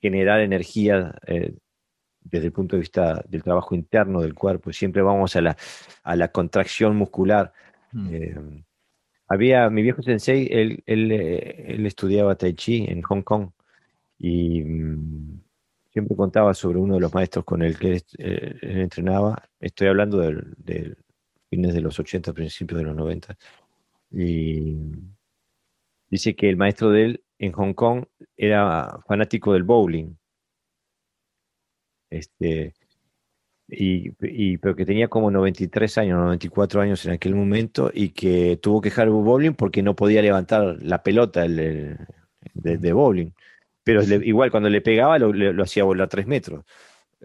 [0.00, 1.16] generar energía
[2.30, 4.72] desde el punto de vista del trabajo interno del cuerpo.
[4.72, 5.56] Siempre vamos a la,
[6.02, 7.52] a la contracción muscular.
[7.92, 8.58] Mm.
[9.28, 13.50] Había, mi viejo sensei, él, él, eh, él estudiaba Tai Chi en Hong Kong
[14.18, 15.40] y mm,
[15.92, 19.42] siempre contaba sobre uno de los maestros con el que él, eh, entrenaba.
[19.60, 20.96] Estoy hablando de
[21.50, 23.36] fines de los 80, principios de los 90.
[24.12, 24.76] Y
[26.08, 28.04] dice que el maestro de él en Hong Kong
[28.36, 30.16] era fanático del bowling.
[32.10, 32.74] Este,
[33.68, 38.80] y, pero que tenía como 93 años, 94 años en aquel momento y que tuvo
[38.80, 41.98] que dejar el bowling porque no podía levantar la pelota el,
[42.54, 43.32] de, bowling.
[43.82, 46.64] Pero igual cuando le pegaba lo, hacía volar 3 metros.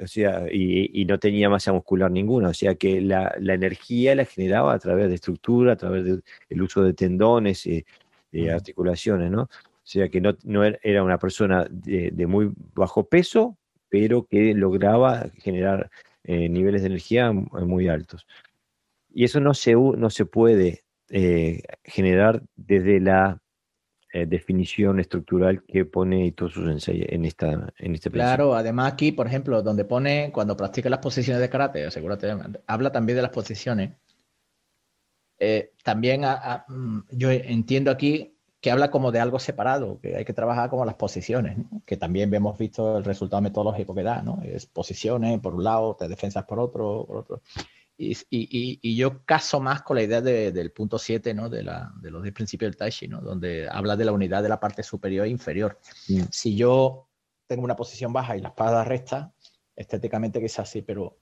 [0.01, 2.49] O sea, y, no tenía masa muscular ninguna.
[2.49, 6.83] O sea que la, energía la generaba a través de estructura, a través del uso
[6.83, 7.85] de tendones y
[8.31, 9.43] de articulaciones, ¿no?
[9.43, 13.57] O sea que no, no era una persona de, de muy bajo peso,
[13.91, 15.91] pero que lograba generar
[16.23, 18.25] eh, niveles de energía muy altos.
[19.13, 23.41] Y eso no se, no se puede eh, generar desde la
[24.13, 29.27] eh, definición estructural que pone sus ensayos en, esta, en este Claro, además aquí, por
[29.27, 32.33] ejemplo, donde pone, cuando practica las posiciones de karate, asegúrate,
[32.67, 33.91] habla también de las posiciones.
[35.83, 40.69] también mm, yo entiendo aquí que habla como de algo separado, que hay que trabajar
[40.69, 44.39] como las posiciones, que también hemos visto el resultado metodológico que da, ¿no?
[44.43, 47.41] Es posiciones por un lado, te defensas por otro, por otro.
[47.97, 51.49] Y, y, y yo caso más con la idea del punto 7, ¿no?
[51.49, 53.19] De, la, de los 10 principios del Tai Chi, ¿no?
[53.21, 55.79] Donde habla de la unidad de la parte superior e inferior.
[56.31, 57.07] Si yo
[57.47, 59.33] tengo una posición baja y la espada recta,
[59.75, 61.17] estéticamente quizás sí, pero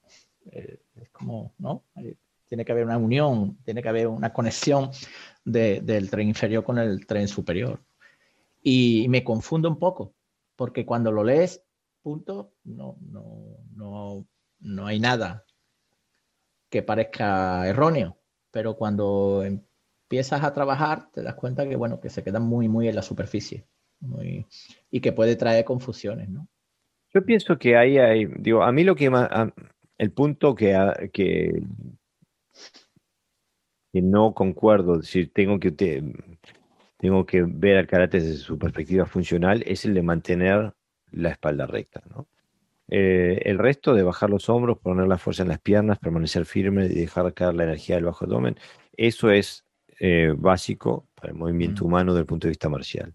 [0.51, 1.83] eh, es como, ¿no?
[2.47, 4.89] Tiene que haber una unión, tiene que haber una conexión
[5.51, 7.81] del tren inferior con el tren superior.
[8.61, 10.13] Y me confundo un poco,
[10.55, 11.63] porque cuando lo lees,
[12.01, 14.27] punto, no, no, no,
[14.59, 15.45] no hay nada
[16.69, 18.17] que parezca erróneo,
[18.51, 22.87] pero cuando empiezas a trabajar te das cuenta que, bueno, que se queda muy, muy
[22.87, 23.65] en la superficie
[24.91, 26.47] y que puede traer confusiones, ¿no?
[27.13, 29.29] Yo pienso que ahí hay, digo, a mí lo que más,
[29.97, 31.61] el punto que,
[33.91, 35.71] que no concuerdo, decir, tengo que
[36.97, 40.73] tengo que ver al karate desde su perspectiva funcional, es el de mantener
[41.11, 42.01] la espalda recta.
[42.89, 46.85] Eh, el resto de bajar los hombros, poner la fuerza en las piernas, permanecer firme
[46.85, 48.57] y dejar caer la energía del bajo abdomen,
[48.97, 49.65] eso es
[49.99, 53.13] eh, básico para el movimiento humano desde el punto de vista marcial.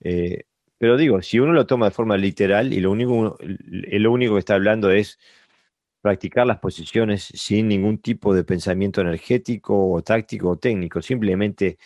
[0.00, 0.44] Eh,
[0.78, 4.40] pero digo, si uno lo toma de forma literal y lo único, lo único que
[4.40, 5.18] está hablando es
[6.06, 11.78] practicar las posiciones sin ningún tipo de pensamiento energético o táctico o técnico, simplemente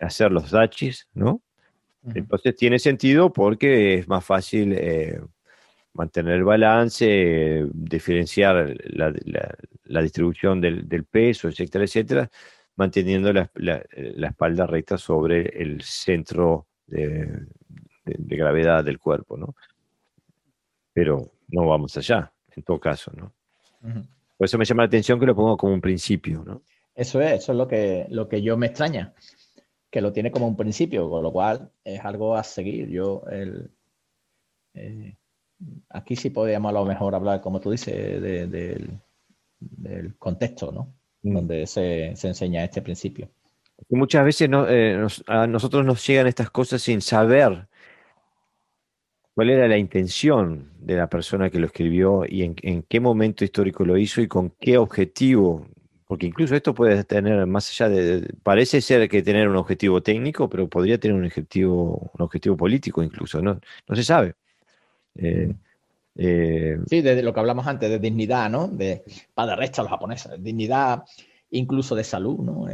[0.00, 1.40] hacer los dachis, ¿no?
[2.16, 5.20] Entonces tiene sentido porque es más fácil eh,
[5.92, 12.30] mantener el balance, diferenciar la, distribución del, peso, etcétera, etcétera,
[12.74, 13.84] manteniendo la,
[14.26, 17.46] espalda recta sobre el centro de,
[18.04, 19.54] gravedad del cuerpo, ¿no?
[20.92, 23.32] Pero no vamos allá, en todo caso, ¿no?
[24.36, 26.62] Por eso me llama la atención que lo pongo como un principio, ¿no?
[26.94, 29.14] Eso es, eso es lo que, lo que yo me extraña
[29.90, 32.88] que lo tiene como un principio, con lo cual es algo a seguir.
[32.88, 33.70] Yo, el,
[34.74, 35.16] eh,
[35.90, 39.00] aquí sí podríamos a lo mejor hablar, como tú dices, del
[40.18, 40.92] contexto, ¿no?
[41.22, 41.34] Mm.
[41.34, 43.28] Donde se, enseña este principio.
[43.88, 47.66] muchas veces eh, a nosotros nos llegan estas cosas sin saber
[49.38, 53.84] cuál era la intención de la persona que lo escribió y en, qué momento histórico
[53.84, 55.64] lo hizo y con qué objetivo
[56.08, 60.48] porque incluso esto puede tener más allá de, parece ser que tener un objetivo técnico,
[60.48, 64.34] pero podría tener un objetivo, un objetivo político incluso, no, no se sabe.
[65.14, 65.54] Eh,
[66.16, 68.66] eh, sí, de lo que hablamos antes, de dignidad, ¿no?
[68.66, 71.04] De para recha los japoneses, dignidad
[71.52, 72.66] incluso de salud, ¿no?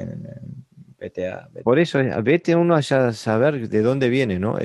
[1.63, 4.57] Por eso, eh, vete uno allá a saber de dónde viene, ¿no?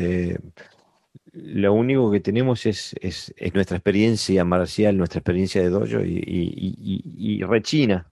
[1.31, 7.37] Lo único que tenemos es, es, nuestra experiencia marcial, nuestra experiencia de dojo y, y,
[7.37, 8.09] y rechina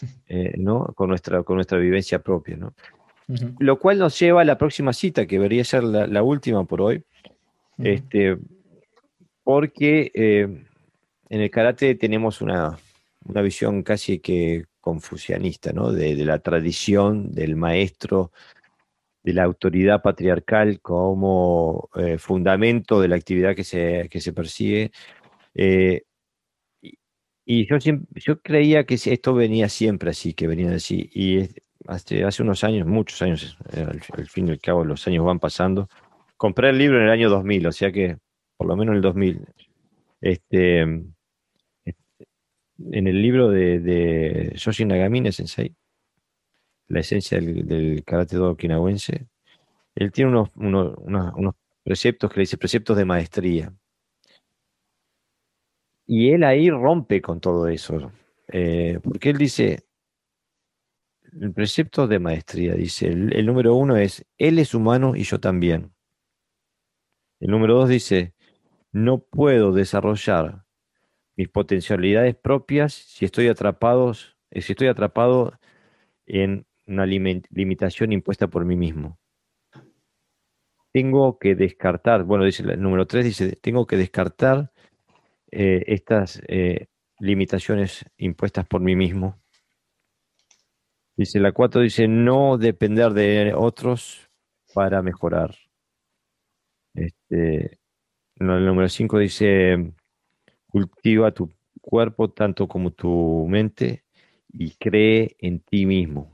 [0.28, 0.86] eh, ¿no?
[0.94, 2.56] con, nuestra, con nuestra vivencia propia.
[2.56, 2.74] ¿no?
[3.58, 7.02] Lo cual nos lleva a la próxima cita, que debería ser la, última por hoy,
[7.78, 8.38] este,
[9.42, 10.64] porque eh,
[11.28, 12.78] en el karate tenemos una,
[13.24, 15.92] una, visión casi que confucianista, ¿no?
[15.92, 18.30] de, la tradición del maestro,
[19.24, 24.92] de la autoridad patriarcal como eh, fundamento de la actividad que se, que se persigue.
[27.46, 27.76] Y yo,
[28.14, 31.10] yo creía que esto venía siempre así, que venía así.
[31.12, 31.40] Y
[31.86, 35.38] hace, hace unos años, muchos años, eh, al, fin y al cabo los años van
[35.38, 35.88] pasando,
[36.36, 38.18] compré el libro en el año 2000, o sea que
[38.56, 39.46] por lo menos en el 2000.
[40.20, 41.14] Este, en
[43.06, 45.74] el libro de, de Nagamine Sensei,
[46.88, 49.26] La esencia del, karate do okinawense,
[49.94, 53.72] él tiene unos, unos, preceptos que le dice preceptos de maestría.
[56.06, 58.12] Y él ahí rompe con todo eso,
[58.48, 59.86] eh, porque él dice,
[61.40, 65.92] el precepto de maestría, dice, el, número uno es, él es humano y yo también.
[67.40, 68.34] El número dos dice,
[68.92, 70.64] no puedo desarrollar
[71.36, 75.58] mis potencialidades propias si estoy atrapados, eh, si estoy atrapado
[76.26, 79.18] en una limitación impuesta por mí mismo.
[80.92, 84.72] Tengo que descartar, bueno, dice el número tres, dice, tengo que descartar
[85.50, 86.86] eh, estas eh,
[87.18, 89.40] limitaciones impuestas por mí mismo.
[91.16, 94.28] Dice la 4, dice no depender de otros
[94.72, 95.54] para mejorar.
[96.94, 97.78] Este,
[98.36, 99.92] el número 5 dice
[100.68, 104.04] cultiva tu cuerpo tanto como tu mente
[104.48, 106.33] y cree en ti mismo.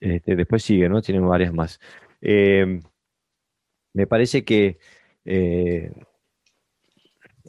[0.00, 1.02] Este, después sigue, ¿no?
[1.02, 1.80] Tiene varias más.
[2.20, 2.80] Eh,
[3.94, 4.78] me parece que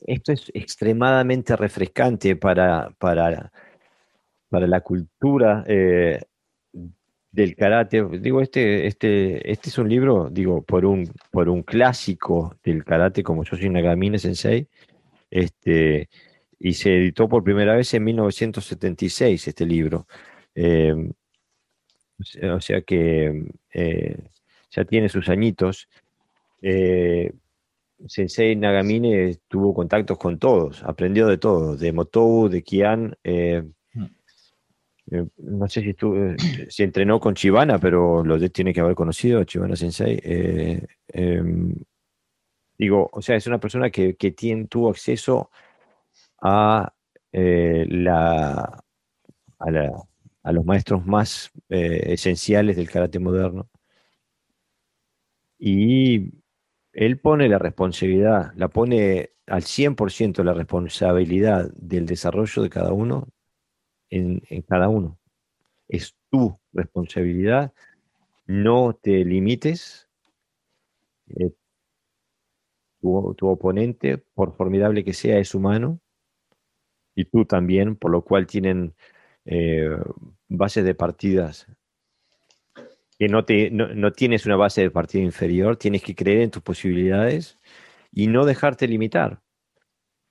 [0.06, 3.52] esto es extremadamente refrescante para, para,
[4.50, 6.20] para la cultura eh,
[7.32, 8.04] del karate.
[8.20, 13.24] Digo, este, este, este es un libro, digo, por un, por un clásico del karate
[13.24, 14.68] como Yoshi Nagamine Sensei,
[15.30, 16.10] este,
[16.58, 20.08] y se editó por primera vez en 1976 este libro.
[20.56, 21.12] Eh,
[22.54, 24.18] o sea que eh,
[24.72, 25.88] ya tiene sus añitos.
[28.08, 33.18] Sensei Nagamine tuvo contactos con todos, aprendió de todos, de Motou, de Kian.
[33.24, 33.64] Eh,
[33.94, 34.06] mm.
[35.12, 36.36] eh, no sé si, eh,
[36.70, 40.20] si entrenó con Chivana, pero lo tiene que haber conocido, Chivana Sensei.
[41.10, 41.76] Em,
[42.78, 44.16] digo, o sea, es una persona que,
[44.70, 45.52] tuvo acceso
[46.42, 46.94] a,
[47.32, 48.84] la,
[49.60, 49.72] a,
[50.44, 53.70] los maestros más esenciales del karate moderno.
[55.58, 56.34] Y
[56.94, 63.28] él pone la responsabilidad, la pone al 100% la responsabilidad del desarrollo de cada uno
[64.10, 65.20] en, cada uno.
[65.88, 67.74] Es tu responsabilidad
[68.46, 70.10] no te limites.
[71.28, 71.52] Eh,
[73.02, 76.00] tu, oponente, por formidable que sea, es humano.
[77.16, 78.96] Y tú también, por lo cual tienen
[79.52, 79.90] eh,
[80.48, 81.66] bases de partidas
[83.18, 86.62] que no, te, no, tienes una base de partida inferior, tienes que creer en tus
[86.62, 87.58] posibilidades
[88.12, 89.42] y no dejarte limitar.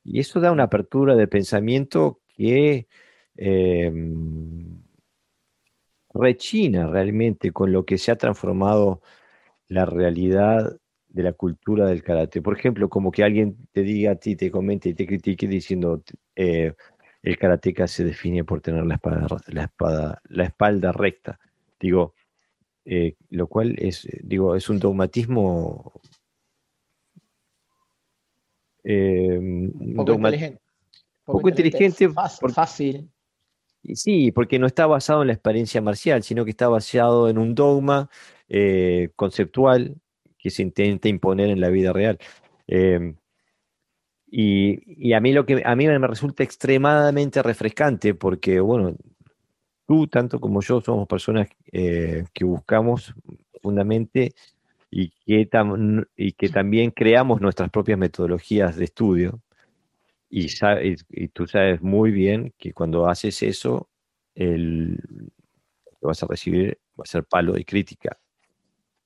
[0.05, 2.87] Y eso da una apertura de pensamiento que
[3.37, 3.93] eh,
[6.15, 9.03] rechina realmente con lo que se ha transformado
[9.67, 12.41] la realidad de la cultura del karate.
[12.41, 16.03] Por ejemplo, como que alguien te diga a ti, te comente y te critique diciendo
[16.37, 16.75] eh,
[17.23, 21.39] el karateka se define por tener la espada, la espada, la espalda recta.
[21.81, 22.15] Digo,
[22.85, 26.01] eh, lo cual es, digo, es un dogmatismo
[28.85, 29.39] eh,
[29.95, 30.61] poco, inteligente.
[31.25, 33.11] poco, inteligente, fácil.
[33.95, 37.55] Sí, porque no está basado en la experiencia marcial, sino que está basado en un
[37.55, 38.11] dogma
[38.49, 39.97] eh, conceptual
[40.39, 42.19] que se intenta imponer en la vida real.
[42.67, 43.17] Em,
[44.31, 48.95] y, a mí lo que a mí me resulta extremadamente refrescante, porque bueno,
[49.87, 53.15] tú tanto como yo somos personas eh, que buscamos
[53.53, 54.35] profundamente
[54.91, 59.41] y que, también creamos nuestras propias metodologías de estudio.
[60.31, 60.49] Y,
[61.29, 63.89] tú sabes muy bien que cuando haces eso,
[64.35, 64.99] el,
[66.01, 68.19] vas a recibir va a ser palo de crítica.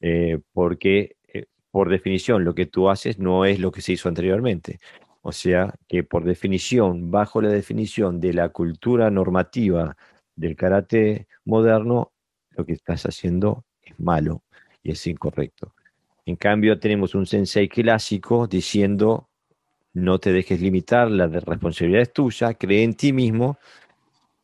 [0.01, 4.09] Eh, porque, eh, por definición, lo que tú haces no es lo que se hizo
[4.09, 4.81] anteriormente.
[5.23, 9.97] O sea, que por definición, bajo la definición de la cultura normativa
[10.35, 12.12] del karate moderno,
[12.51, 14.43] lo que estás haciendo es malo
[14.83, 15.75] y es incorrecto.
[16.27, 19.29] En cambio, tenemos un sensei clásico diciendo
[19.95, 23.59] no te dejes limitar, la responsabilidad es tuya, cree en ti mismo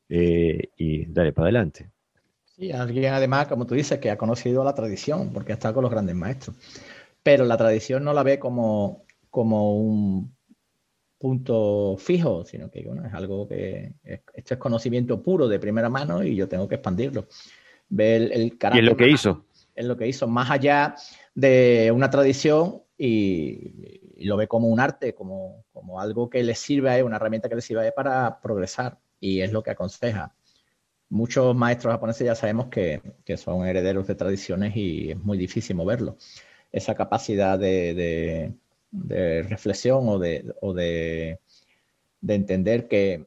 [0.09, 1.91] eh, y dale para adelante.
[2.45, 5.83] Sí, alguien además, como tú dices, que ha conocido la tradición, porque ha estado con
[5.83, 6.57] los grandes maestros,
[7.22, 10.38] pero la tradición no la ve como, como un
[11.19, 16.23] punto fijo, sino que bueno, es algo que esto es conocimiento puro de primera mano
[16.23, 17.27] y yo tengo que expandirlo.
[17.89, 19.45] Ver el, el Y es lo que hizo.
[19.75, 20.95] Es lo que hizo, más allá
[21.35, 27.03] de una tradición y, lo ve como un arte, como, como algo que le sirve,
[27.05, 30.35] una herramienta que le sirve para progresar y es lo que aconseja.
[31.09, 35.77] Muchos maestros japoneses ya sabemos que, que son herederos de tradiciones y es muy difícil
[35.77, 36.16] moverlo.
[36.73, 38.53] Esa capacidad de, de,
[38.93, 41.41] reflexión o de, o de,
[42.20, 43.26] de entender que,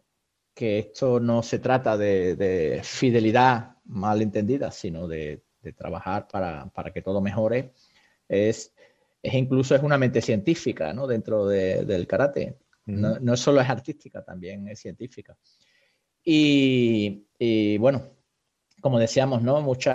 [0.54, 5.44] que, esto no se trata de, fidelidad mal entendida, sino de,
[5.78, 7.74] trabajar para, para que todo mejore,
[8.28, 8.74] es
[9.22, 11.08] es incluso es una mente científica ¿no?
[11.08, 12.58] dentro del karate.
[12.86, 15.38] No, no, solo es artística, también es científica.
[16.24, 18.04] Y, bueno,
[18.82, 19.62] como decíamos, ¿no?
[19.62, 19.94] Mucha,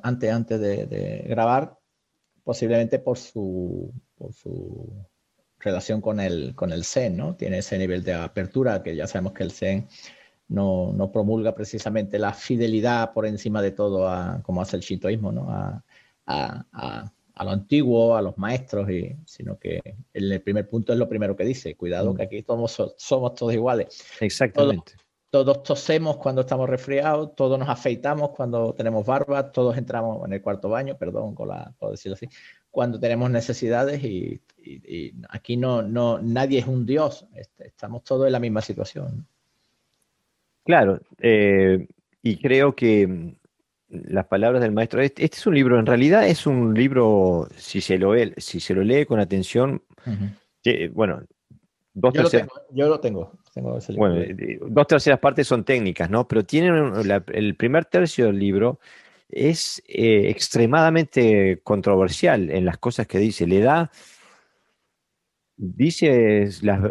[0.00, 1.78] antes, antes de, grabar,
[2.44, 5.06] posiblemente por su, por su
[5.58, 7.36] relación con el, con el Zen, ¿no?
[7.36, 9.88] Tiene ese nivel de apertura que ya sabemos que el Zen
[10.48, 15.32] no, no promulga precisamente la fidelidad por encima de todo, a, como hace el shintoísmo,
[15.32, 15.50] ¿no?
[15.50, 15.84] a,
[16.26, 19.80] a a lo antiguo, a los maestros, y, sino que
[20.12, 22.16] el primer punto es lo primero que dice, cuidado mm.
[22.18, 24.04] que aquí somos, somos todos iguales.
[24.20, 24.92] Exactamente.
[24.92, 30.42] Todos, tosemos cuando estamos resfriados, todos nos afeitamos cuando tenemos barba, todos entramos en el
[30.42, 32.28] cuarto baño, perdón, con la, por decirlo así,
[32.70, 34.40] cuando tenemos necesidades y,
[35.30, 39.26] aquí no, no, nadie es un dios, este, estamos todos en la misma situación.
[40.64, 41.88] Claro, eh,
[42.22, 43.34] y creo que
[43.90, 45.00] las palabras del maestro.
[45.02, 48.74] Este, este, es un libro, en realidad es un libro, si se lo, si se
[48.74, 49.82] lo lee con atención,
[50.92, 51.22] bueno,
[51.94, 53.39] dos yo terceras, lo tengo, yo lo tengo.
[53.96, 54.22] Bueno,
[54.68, 56.26] dos terceras partes son técnicas, ¿no?
[56.28, 56.92] Pero tienen
[57.32, 58.78] el primer tercio del libro
[59.28, 63.46] es eh, extremadamente controversial en las cosas que dice.
[63.46, 63.90] Le da,
[65.56, 66.48] dice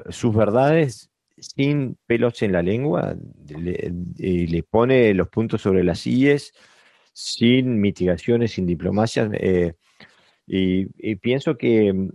[0.09, 3.15] sus verdades sin pelos en la lengua,
[3.47, 6.53] le, le pone los puntos sobre las IES
[7.13, 9.29] sin mitigaciones, sin diplomacias.
[9.33, 9.73] Eh,
[10.47, 12.09] y, pienso que mm,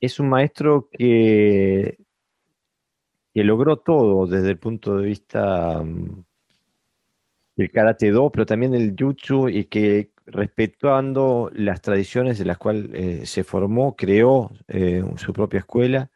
[0.00, 1.96] es un maestro que,
[3.36, 6.24] que logró todo desde el punto de vista mm,
[7.56, 12.88] del karate do, pero también del jutsu y que respetando las tradiciones de las cuales
[12.94, 16.10] eh, se formó, creó eh, su propia escuela,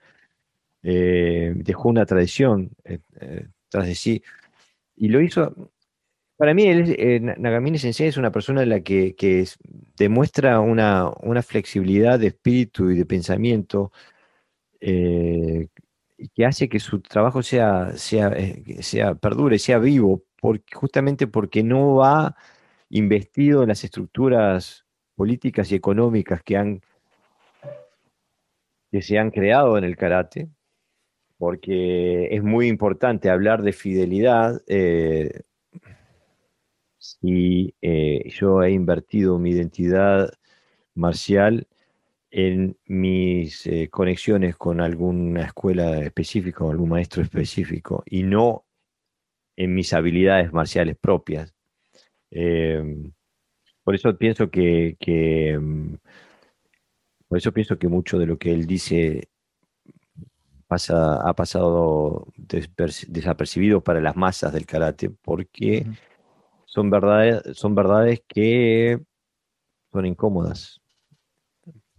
[0.82, 2.70] dejó una tradición
[3.68, 4.22] tras de sí.
[4.96, 5.54] Y lo hizo
[6.40, 9.14] para mí, eh, Nagamine Sensei es una persona en la que,
[9.98, 13.92] demuestra una, flexibilidad de espíritu y de pensamiento
[14.80, 15.68] eh,
[16.28, 21.62] que hace que su trabajo sea, sea, eh, sea perdure, sea vivo, porque, justamente porque
[21.62, 22.36] no va
[22.90, 24.84] investido en las estructuras
[25.14, 26.80] políticas y económicas que, han,
[28.90, 30.48] que se han creado en el karate,
[31.38, 34.62] porque es muy importante hablar de fidelidad.
[34.66, 35.42] Eh,
[36.98, 40.30] si eh, yo he invertido mi identidad
[40.94, 41.66] marcial
[42.30, 48.64] en mis eh, conexiones con alguna escuela específica o algún maestro específico y no
[49.56, 51.54] en mis habilidades marciales propias.
[52.30, 53.12] Em,
[53.84, 55.98] por eso pienso que, em,
[57.28, 59.28] por eso pienso que mucho de lo que él dice
[60.66, 65.84] pasa, ha pasado desapercibido para las masas del karate, porque
[66.64, 69.00] son verdades, son verdades que
[69.92, 70.79] son incómodas,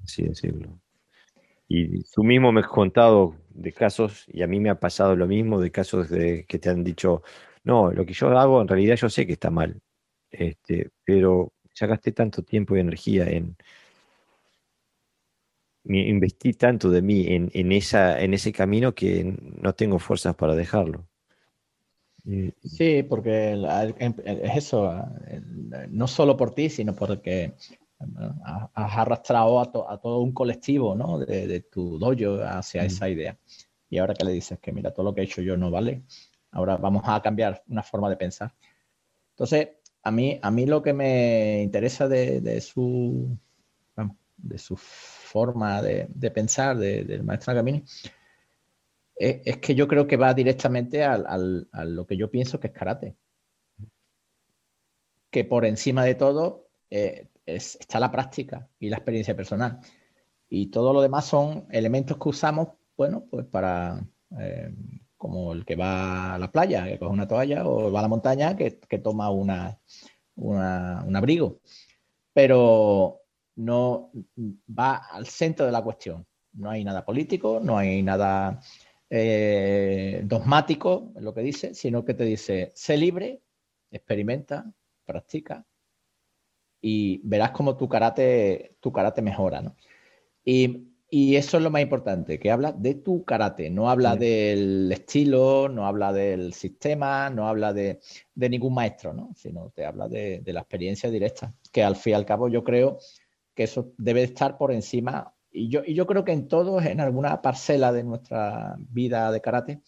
[0.03, 0.80] así decirlo.
[1.68, 5.28] Y tú mismo me has contado de casos, y a mí me ha pasado lo
[5.28, 7.23] mismo, de casos de, que te han dicho,
[7.64, 9.80] no, lo que yo hago en realidad yo sé que está mal,
[10.32, 13.56] este, pero ya gasté tanto tiempo y energía en,
[15.86, 20.56] investí tanto de mí en, en, esa, en ese camino que no tengo fuerzas para
[20.56, 21.07] dejarlo.
[22.23, 23.53] Sí, porque
[24.26, 24.94] es eso,
[25.90, 27.53] no solo por ti, sino porque
[28.73, 31.19] has arrastrado a, todo un colectivo ¿no?
[31.19, 33.38] de, tu dojo hacia esa idea.
[33.90, 36.03] Y ahora que le dices que mira, todo lo que he hecho yo no vale,
[36.52, 38.53] ahora vamos a cambiar una forma de pensar.
[39.32, 39.69] Entonces,
[40.03, 43.38] a mí, a mí lo que me interesa de, su,
[44.38, 47.84] de su forma de, pensar del maestro Nagamini
[49.15, 53.15] es, que yo creo que va directamente a lo que yo pienso que es karate.
[55.30, 59.80] Que por encima de todo eh, está la práctica y la experiencia personal.
[60.49, 64.06] Y todo lo demás son elementos que usamos, bueno, pues para,
[64.40, 64.73] eh,
[65.18, 68.07] como el que va a la playa, que coge una toalla, o va a la
[68.07, 68.72] montaña, que,
[69.03, 69.80] toma una,
[70.36, 71.61] un abrigo.
[72.34, 73.22] Pero
[73.56, 74.11] no
[74.68, 76.26] va al centro de la cuestión.
[76.53, 78.60] No hay nada político, no hay nada
[79.10, 83.41] eh, dogmático en lo que dice, sino que te dice, sé libre,
[83.91, 84.72] experimenta,
[85.06, 85.65] practica
[86.82, 89.76] y verás cómo tu karate, tu karate mejora, ¿no?
[90.44, 95.68] Y, eso es lo más importante, que habla de tu karate, no habla del estilo,
[95.68, 97.99] no habla del sistema, no habla de,
[98.36, 99.34] ningún maestro, ¿no?
[99.36, 102.98] Sino te habla de, la experiencia directa, que al fin y al cabo yo creo
[103.53, 107.02] que eso debe estar por encima y yo, y yo creo que en todos, en
[107.02, 109.82] alguna parcela de nuestra vida de karate,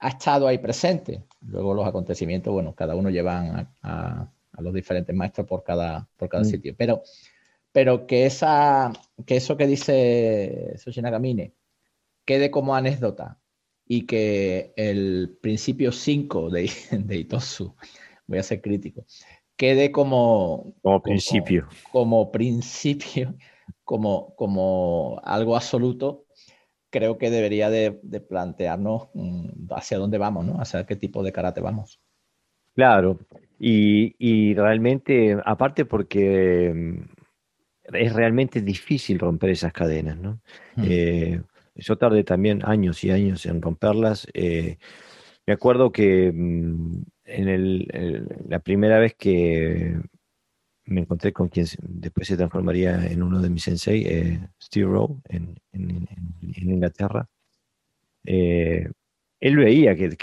[0.00, 1.24] ha estado ahí presente.
[1.42, 6.42] Luego los acontecimientos, bueno, cada uno llevan a, los diferentes maestros por cada, por cada
[6.42, 6.46] mm.
[6.46, 6.74] sitio.
[6.76, 7.02] Pero,
[7.72, 8.92] pero que, esa,
[9.26, 11.54] que eso que dice Gamine
[12.24, 13.38] quede como anécdota
[13.86, 17.74] y que el principio 5 de, de Itosu,
[18.26, 19.04] voy a ser crítico,
[19.56, 21.68] quede como, como principio.
[21.90, 23.34] como principio
[23.84, 26.26] como, como algo absoluto,
[26.90, 30.60] creo que debería de, plantearnos mm, hacia dónde vamos, ¿no?
[30.60, 32.00] Hacia qué tipo de karate vamos.
[32.74, 33.18] Claro,
[33.62, 40.40] y, realmente, aparte porque mm, es realmente difícil romper esas cadenas, ¿no?
[40.76, 40.84] Mm.
[40.88, 41.42] Eh,
[41.74, 44.26] yo tardé también años y años en romperlas.
[44.34, 44.78] Eh,
[45.46, 47.86] me acuerdo que en
[48.48, 49.96] la primera vez que
[50.90, 55.20] me encontré con quien después se transformaría en uno de mis sensei, eh, Steve Rowe,
[55.28, 55.56] en,
[56.42, 57.28] Inglaterra.
[58.24, 58.90] Eh,
[59.40, 60.16] él veía, que,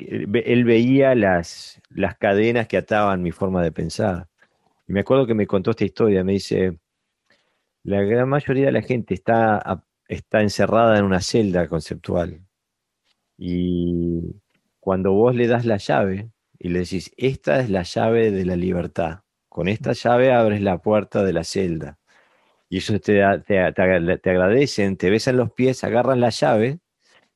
[0.45, 4.30] él veía las, las cadenas que ataban mi forma de pensar.
[4.88, 6.80] Y me acuerdo que me contó esta historia, me dice,
[7.84, 12.41] la gran mayoría de la gente está, está encerrada en una celda conceptual.
[13.38, 14.22] Y
[14.80, 16.30] cuando vos le das la llave
[16.60, 20.80] y le decís, esta es la llave de la libertad, con esta llave abres la
[20.80, 21.98] puerta de la celda.
[22.69, 23.60] Y ellos te, te,
[24.30, 26.80] agradecen, te besan los pies, agarran la llave,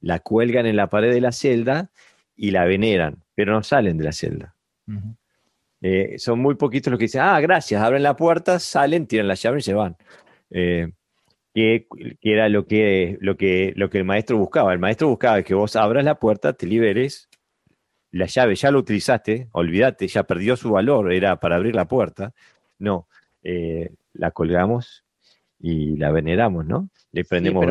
[0.02, 1.91] la cuelgan en la pared de la celda
[2.36, 4.56] y la veneran, pero no salen de la celda.
[5.82, 9.36] Eh, son muy poquitos los que dicen, ah, gracias, abren la puerta, salen, tiran la
[9.36, 9.95] llave y se van.
[10.49, 10.91] Eh,
[11.53, 11.88] que,
[12.22, 14.73] era lo que, lo, que, lo que el maestro buscaba.
[14.73, 17.30] El maestro buscaba que vos abras la puerta, te liberes,
[18.11, 22.34] la llave ya la utilizaste, olvídate, ya perdió su valor, era para abrir la puerta.
[22.78, 23.07] No,
[23.44, 25.03] eh, la colgamos
[25.60, 26.90] y la veneramos, ¿no?
[27.11, 27.65] Le prendemos.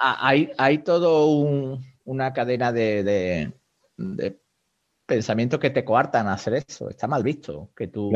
[0.00, 1.28] Hay, hay todo
[2.04, 3.52] una cadena de,
[3.96, 4.40] de,
[5.06, 6.88] pensamientos que te coartan a hacer eso.
[6.88, 8.12] Está mal visto que tú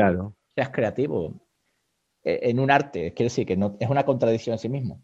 [0.55, 1.41] seas creativo
[2.23, 3.13] e, en un arte.
[3.13, 5.01] Quiere decir que no, es una contradicción en sí mismo.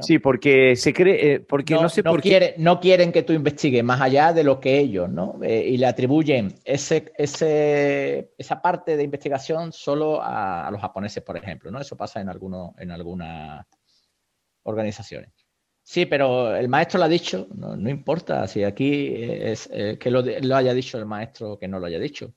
[0.00, 2.54] Sí, porque se cree, eh, porque no, sé por qué.
[2.58, 5.38] No quieren que tú investigues más allá de lo que ellos, ¿no?
[5.42, 11.36] Eh, y le atribuyen ese, ese, esa parte de investigación solo a, los japoneses, por
[11.36, 11.80] ejemplo, ¿no?
[11.80, 13.66] Eso pasa en, algunos, en algunas
[14.64, 15.30] organizaciones.
[15.82, 20.20] Sí, pero el maestro lo ha dicho, no, importa si aquí es eh, que lo,
[20.56, 22.34] haya dicho el maestro o que no lo haya dicho.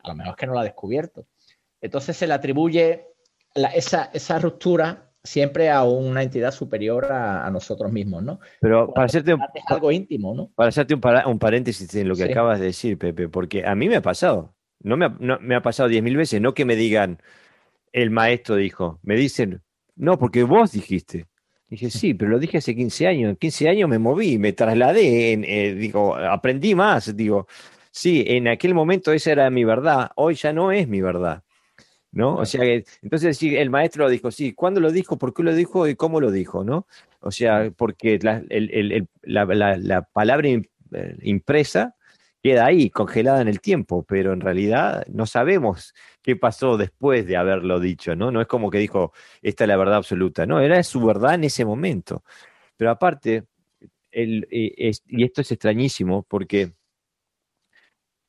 [0.00, 1.26] A lo mejor es que no lo ha descubierto.
[1.80, 3.06] Entonces se le atribuye
[3.72, 8.40] esa, esa ruptura siempre a una entidad superior a, nosotros mismos, ¿no?
[8.60, 10.50] Pero para hacerte un, algo íntimo, ¿no?
[10.56, 13.88] Para hacerte un, un paréntesis en lo que acabas de decir, Pepe, porque a mí
[13.88, 16.74] me ha pasado, no me ha, me ha pasado diez mil veces, no que me
[16.74, 17.20] digan,
[17.92, 19.62] el maestro dijo, me dicen,
[19.94, 21.26] no, porque vos dijiste.
[21.68, 23.30] Dije, sí, pero lo dije hace 15 años.
[23.30, 27.14] En 15 años me moví, me trasladé, eh, digo, aprendí más.
[27.14, 27.46] Digo,
[27.90, 31.42] sí, en aquel momento esa era mi verdad, hoy ya no es mi verdad.
[32.10, 32.36] ¿no?
[32.36, 32.64] O sea,
[33.02, 35.18] entonces sí, el maestro lo dijo, sí, ¿cuándo lo dijo?
[35.18, 35.86] ¿Por qué lo dijo?
[35.86, 36.64] ¿Y cómo lo dijo?
[36.64, 36.86] ¿no?
[37.20, 38.42] O sea, porque la,
[39.22, 40.62] la, palabra eh,
[41.22, 41.96] impresa
[42.42, 47.36] queda ahí, congelada en el tiempo, pero en realidad no sabemos qué pasó después de
[47.36, 48.30] haberlo dicho, ¿no?
[48.30, 49.12] No es como que dijo,
[49.42, 52.22] esta es la verdad absoluta, no, era su verdad en ese momento.
[52.76, 53.44] Pero aparte,
[54.10, 56.72] el, eh, y esto es extrañísimo porque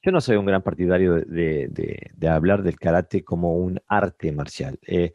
[0.01, 5.11] yo no soy un gran partidario de, hablar del karate como un arte marcial, eh,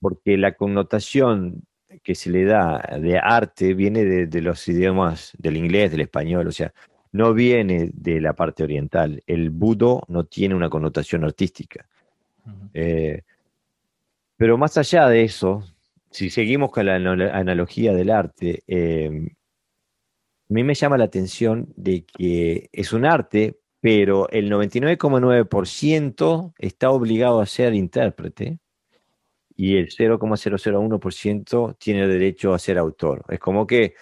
[0.00, 1.64] porque la connotación
[2.02, 6.52] que se le da de arte viene de, los idiomas del inglés, del español, o
[6.52, 6.72] sea,
[7.14, 9.22] no viene de la parte oriental.
[9.28, 11.86] El budo no tiene una connotación artística.
[12.74, 13.22] Eh,
[14.36, 15.62] pero más allá de eso,
[16.10, 22.04] si seguimos con la analogía del arte, eh, a mí me llama la atención de
[22.04, 28.58] que es un arte, pero el 99,9% está obligado a ser intérprete
[29.54, 33.24] y el 0,001% tiene derecho a ser autor.
[33.28, 33.94] Es como que,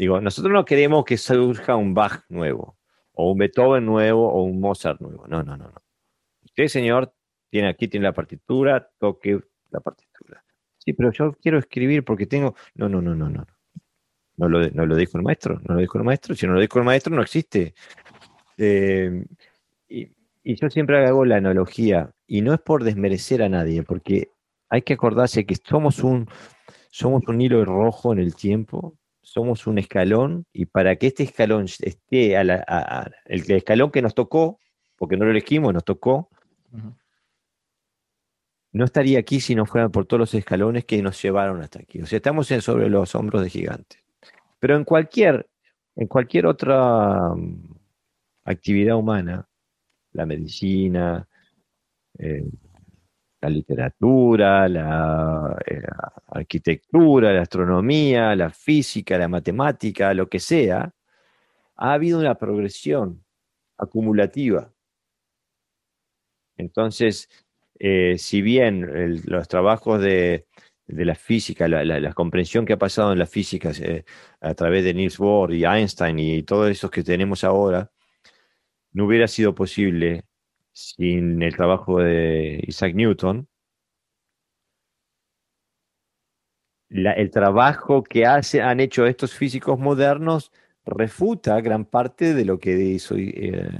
[0.00, 2.78] digo, nosotros no queremos que surja un Bach nuevo,
[3.12, 5.26] o un Beethoven nuevo, o un Mozart nuevo.
[5.28, 5.82] No, no, no, no.
[6.42, 7.12] Usted, señor,
[7.50, 9.38] tiene aquí tiene la partitura, toque
[9.70, 10.42] la partitura.
[10.78, 12.54] Sí, pero yo quiero escribir porque tengo.
[12.74, 13.46] No, no, no, no, no.
[14.38, 16.34] No lo, dijo el maestro, no lo dijo el maestro.
[16.34, 17.74] Si no lo dijo el maestro, no existe.
[18.56, 19.26] Eh,
[19.86, 20.08] y,
[20.44, 24.30] yo siempre hago la analogía, y no es por desmerecer a nadie, porque
[24.70, 26.26] hay que acordarse que somos un,
[26.90, 31.64] somos un hilo rojo en el tiempo, somos un escalón, y para que este escalón
[31.64, 34.58] esté a, el escalón que nos tocó,
[34.96, 36.28] porque no lo elegimos, nos tocó,
[38.72, 42.00] no estaría aquí si no fuera por todos los escalones que nos llevaron hasta aquí.
[42.00, 44.00] O sea, estamos sobre los hombros de gigantes.
[44.58, 45.48] Pero en cualquier,
[45.96, 47.74] en cualquier otra mm,
[48.44, 49.48] actividad humana,
[50.12, 51.26] la medicina,
[52.18, 52.44] eh,
[53.40, 60.94] la literatura, la, eh, la, arquitectura, la astronomía, la física, la matemática, lo que sea,
[61.76, 63.24] ha habido una progresión
[63.78, 64.72] acumulativa.
[66.56, 67.28] Entonces,
[67.78, 70.46] eh, si bien los trabajos de,
[70.86, 74.04] de la física, la, comprensión que ha pasado en la física eh,
[74.40, 77.90] a través de Niels Bohr y Einstein y todos esos que tenemos ahora,
[78.92, 80.24] no hubiera sido posible
[80.72, 83.48] sin el trabajo de Isaac Newton.
[86.90, 90.50] el trabajo que han hecho estos físicos modernos
[90.84, 93.70] refuta gran parte de lo que hizo eh,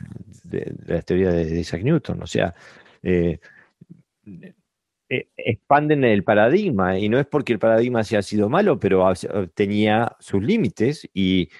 [0.87, 2.23] la teoría de, Isaac Newton.
[2.23, 2.55] O sea,
[3.03, 3.41] eh,
[5.09, 9.13] eh, expanden el paradigma y no es porque el paradigma haya sido malo, pero
[9.55, 11.51] tenía sus límites y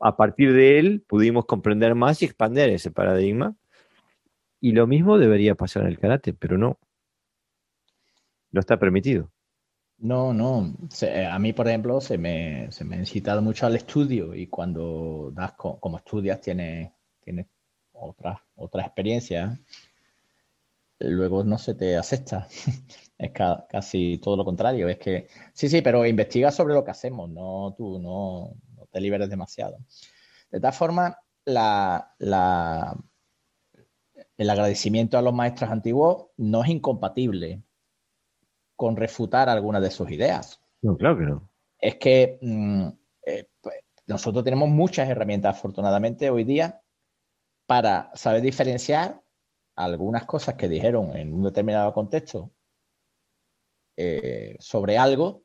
[0.00, 3.56] a partir de él pudimos comprender más y expandir ese paradigma.
[4.60, 6.78] Y lo mismo debería pasar en el karate, pero no.
[8.50, 9.30] No está permitido.
[9.98, 10.74] No, no.
[11.30, 15.32] a mí, por ejemplo, se me, se me ha incitado mucho al estudio y cuando
[15.34, 17.46] das como estudias tienes, tienes
[17.92, 19.58] otra, otra experiencia
[21.00, 22.46] luego no se te acepta.
[23.18, 23.32] es
[23.68, 24.88] casi todo lo contrario.
[24.88, 28.54] Es que, sí, sí, pero investiga sobre lo que hacemos, no tú, no,
[28.90, 29.78] te liberes demasiado.
[30.50, 32.96] De tal forma, la,
[34.38, 37.62] el agradecimiento a los maestros antiguos no es incompatible
[38.76, 40.62] con refutar algunas de sus ideas.
[40.80, 41.50] No, claro que no.
[41.80, 42.88] Es que mm,
[43.26, 46.80] eh, pues, nosotros tenemos muchas herramientas, afortunadamente, hoy día
[47.66, 49.20] para saber diferenciar
[49.74, 52.52] algunas cosas que dijeron en un determinado contexto
[53.96, 55.42] eh, sobre algo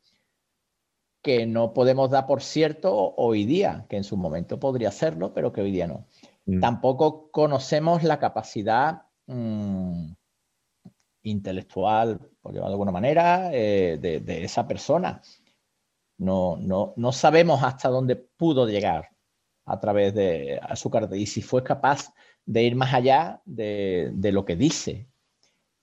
[1.23, 5.51] que no podemos dar por cierto hoy día, que en su momento podría serlo, pero
[5.51, 6.07] que hoy día no.
[6.45, 6.59] Mm.
[6.59, 10.11] Tampoco conocemos la capacidad mm,
[11.23, 15.21] intelectual, por llamarlo de alguna manera, eh, de, esa persona.
[16.17, 19.09] no, no, no sabemos hasta dónde pudo llegar
[19.65, 22.13] a través de su karate y si fue capaz
[22.45, 25.07] de ir más allá de, lo que dice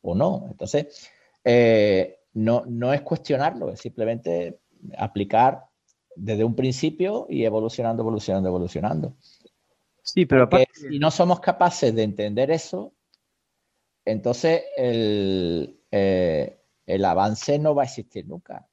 [0.03, 0.47] o no.
[0.51, 1.09] Entonces,
[1.45, 4.61] eh, no, no es cuestionarlo, es simplemente
[4.99, 5.65] aplicar
[6.15, 9.15] desde un principio y evolucionando, evolucionando, evolucionando.
[10.13, 12.95] Sí, pero si no somos capaces de entender eso,
[14.05, 18.67] entonces el, eh, el avance no va a existir nunca.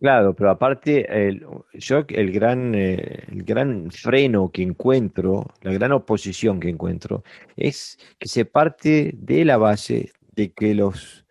[0.00, 5.92] Claro, pero aparte, el, yo el gran, eh, el gran freno que encuentro, la gran
[5.92, 7.22] oposición que encuentro,
[7.54, 11.26] es que se parte de la base de que los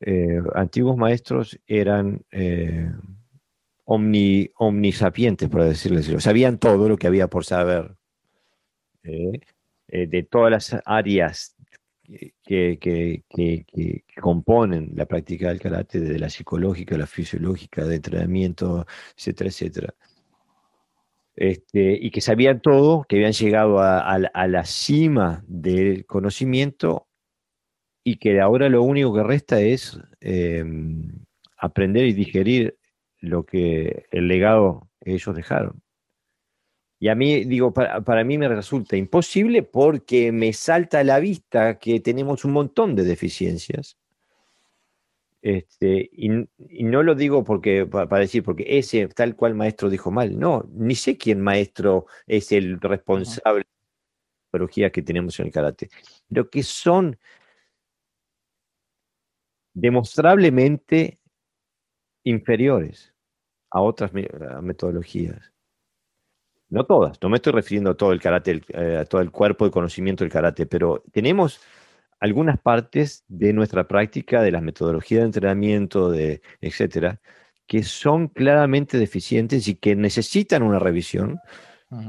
[0.00, 2.92] eh, antiguos maestros eran eh,
[3.84, 6.20] omni, omnisapientes, por decirlo así.
[6.20, 7.96] Sabían todo lo que había por saber
[9.02, 11.56] de todas las áreas
[12.44, 13.24] que,
[14.20, 19.94] componen la práctica del karate, desde la psicológica, la fisiológica, de entrenamiento, etcétera, etcétera.
[21.34, 27.08] Este, y que sabían todo, que habían llegado a, la cima del conocimiento
[28.04, 31.24] y que ahora lo único que resta es em,
[31.56, 32.76] aprender y digerir
[33.20, 35.81] lo que el legado que ellos dejaron.
[37.02, 41.76] Y a mí, digo, para, mí me resulta imposible porque me salta a la vista
[41.80, 43.98] que tenemos un montón de deficiencias.
[45.42, 46.28] Este, y,
[46.84, 50.38] no lo digo porque, para, decir, porque ese tal cual maestro dijo mal.
[50.38, 55.52] No, ni sé quién maestro es el responsable de la psicología que tenemos en el
[55.52, 55.88] karate.
[56.28, 57.18] Lo que son
[59.74, 61.18] demostrablemente
[62.22, 63.12] inferiores
[63.72, 65.51] a otras metodologías.
[66.72, 69.66] No todas, no me estoy refiriendo a todo el karate, eh, a todo el cuerpo
[69.66, 71.60] de conocimiento del karate, pero tenemos
[72.18, 77.20] algunas partes de nuestra práctica, de las metodologías de entrenamiento, de etcétera,
[77.66, 81.40] que son claramente deficientes y que necesitan una revisión,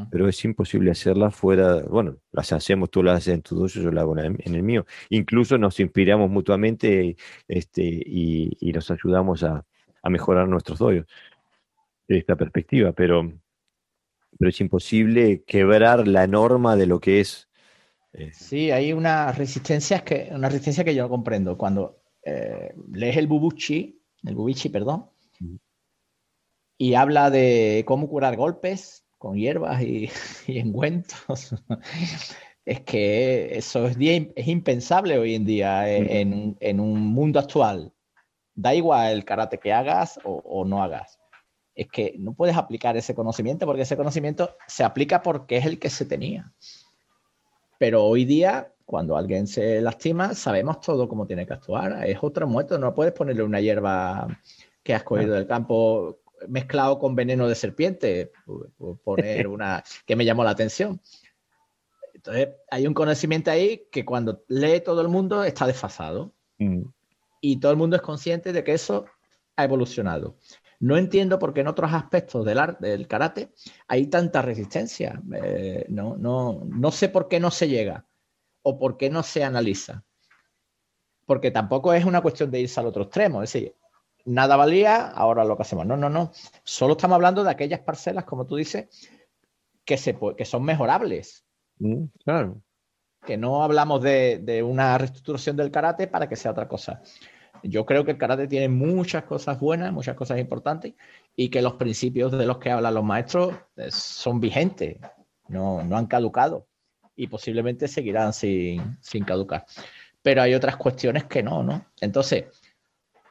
[0.09, 4.03] pero es imposible hacerlas fuera, bueno, las hacemos, tú las haces en tu yo las
[4.03, 4.85] hago en el mío.
[5.09, 7.17] Incluso nos inspiramos mutuamente
[7.49, 9.65] este, y, nos ayudamos a,
[10.01, 11.05] a mejorar nuestros doyos
[12.07, 13.29] de esta perspectiva, pero
[14.43, 17.47] pero es imposible quebrar la norma de lo que es.
[18.11, 21.57] Eh, sí, hay una resistencia que, una resistencia que yo no comprendo.
[21.57, 25.05] Cuando eh, lees el Bubuchi, el Bubichi, perdón,
[26.77, 30.09] y habla de cómo curar golpes con hierbas y,
[30.47, 31.55] y engüentos,
[32.65, 37.93] es que eso es, es impensable hoy en día en, en, un mundo actual.
[38.55, 41.22] Da igual el karate que hagas o no hagas
[41.75, 45.79] es que no puedes aplicar ese conocimiento porque ese conocimiento se aplica porque es el
[45.79, 46.51] que se tenía.
[47.77, 52.05] Pero hoy día, cuando alguien se lastima, sabemos todo cómo tiene que actuar.
[52.07, 54.27] Es otro muerto, no puedes ponerle una hierba
[54.83, 58.31] que has cogido del campo mezclado con veneno de serpiente,
[59.03, 61.01] poner una que me llamó la atención.
[62.13, 66.31] Entonces, hay un conocimiento ahí que cuando lee todo el mundo está desfasado.
[66.57, 66.83] Mm.
[67.41, 69.05] Y todo el mundo es consciente de que eso
[69.57, 70.37] ha evolucionado.
[70.83, 73.53] No entiendo por qué en otros aspectos del, arte, del karate
[73.87, 75.21] hay tanta resistencia.
[75.33, 78.05] Eh, no, no, no sé por qué no se llega
[78.63, 80.03] o por qué no se analiza.
[81.25, 83.41] Porque tampoco es una cuestión de irse al otro extremo.
[83.41, 83.77] Es decir,
[84.25, 85.85] nada valía, ahora lo que hacemos.
[85.85, 86.33] No, no, no.
[86.65, 89.09] Solo estamos hablando de aquellas parcelas, como tú dices,
[89.85, 91.45] que, se, que son mejorables.
[91.79, 92.61] Mm, claro.
[93.25, 97.01] Que no hablamos de, de, una reestructuración del karate para que sea otra cosa.
[97.63, 100.93] Yo creo que el karate tiene muchas cosas buenas, muchas cosas importantes
[101.35, 104.97] y que los principios de los que hablan los maestros eh, son vigentes,
[105.47, 106.67] no, han caducado
[107.15, 109.65] y posiblemente seguirán sin, caducar.
[110.21, 111.85] Pero hay otras cuestiones que no, ¿no?
[112.01, 112.45] Entonces,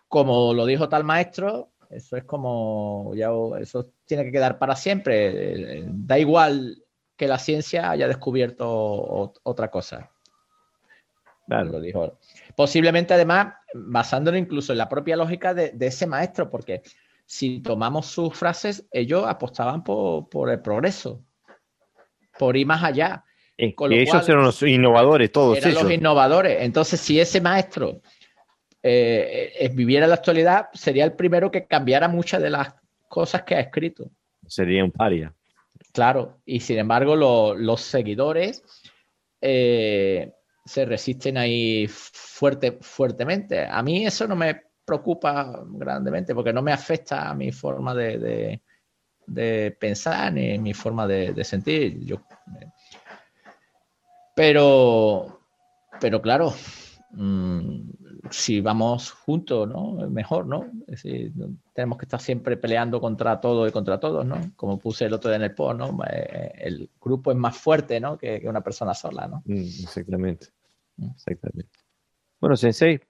[0.09, 3.29] como lo dijo tal maestro, eso es como, ya,
[3.61, 5.85] eso tiene que quedar para siempre.
[5.89, 6.83] Da igual
[7.17, 10.11] que la ciencia haya descubierto otra cosa.
[11.47, 11.73] Claro.
[11.73, 12.19] Lo dijo.
[12.57, 16.83] Posiblemente además basándolo incluso en la propia lógica de, ese maestro, porque
[17.27, 21.25] si tomamos sus frases, ellos apostaban por, el progreso,
[22.39, 23.25] por ir más allá.
[23.57, 26.59] ellos eran los innovadores, todos eran los innovadores.
[26.61, 28.01] Entonces, si ese maestro
[28.83, 32.75] eh, eh, viviera en la actualidad, sería el primero que cambiara muchas de las
[33.09, 34.11] cosas que ha escrito.
[34.47, 35.35] Sería un paria.
[35.93, 37.15] Claro, y sin embargo,
[37.55, 38.63] los seguidores
[39.41, 40.33] eh,
[40.65, 43.67] se resisten ahí fuerte, fuertemente.
[43.67, 48.61] A mí eso no me preocupa grandemente porque no me afecta a mi forma de,
[49.79, 52.05] pensar ni mi forma de, sentir.
[52.05, 52.23] Yo,
[54.35, 55.41] pero,
[56.01, 56.55] pero claro,
[57.11, 57.91] mm,
[58.31, 60.09] si vamos juntos, ¿no?
[60.09, 60.67] Mejor, ¿no?
[60.87, 61.33] Es decir,
[61.73, 64.41] tenemos que estar siempre peleando contra todo y contra todos, ¿no?
[64.57, 65.99] Como puse el otro día en el post, ¿no?
[66.09, 68.17] Eh, el grupo es más fuerte, ¿no?
[68.17, 69.43] Que, una persona sola, ¿no?
[69.45, 70.49] Mm, exactamente.
[70.97, 71.11] Mm.
[71.11, 71.79] Exactamente.
[72.41, 73.01] Bueno, Sensei,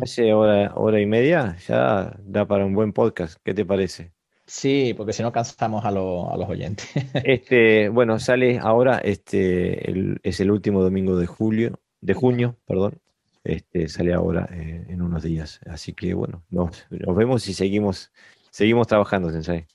[0.00, 3.38] hace hora, hora y media, ya da para un buen podcast.
[3.42, 4.12] ¿Qué te parece?
[4.46, 6.88] Sí, porque si no cansamos a, a, los oyentes.
[7.24, 12.98] Este, bueno, sale ahora, este, es el último domingo de julio, de junio, perdón.
[13.44, 15.60] Este, sale ahora eh, en unos días.
[15.66, 18.12] Así que bueno, nos, nos, vemos y seguimos,
[18.50, 19.66] seguimos trabajando, Sensei.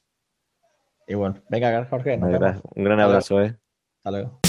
[1.07, 2.17] Y bueno, venga, Jorge.
[2.17, 3.57] un gran abrazo, eh.
[4.03, 4.39] Hasta luego.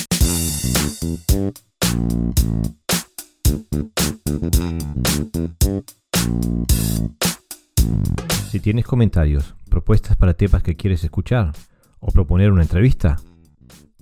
[8.50, 11.52] Si tienes comentarios, propuestas para temas que quieres escuchar
[12.00, 13.16] o proponer una entrevista,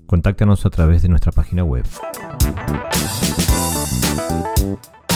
[0.06, 1.84] contáctanos a través de nuestra página web.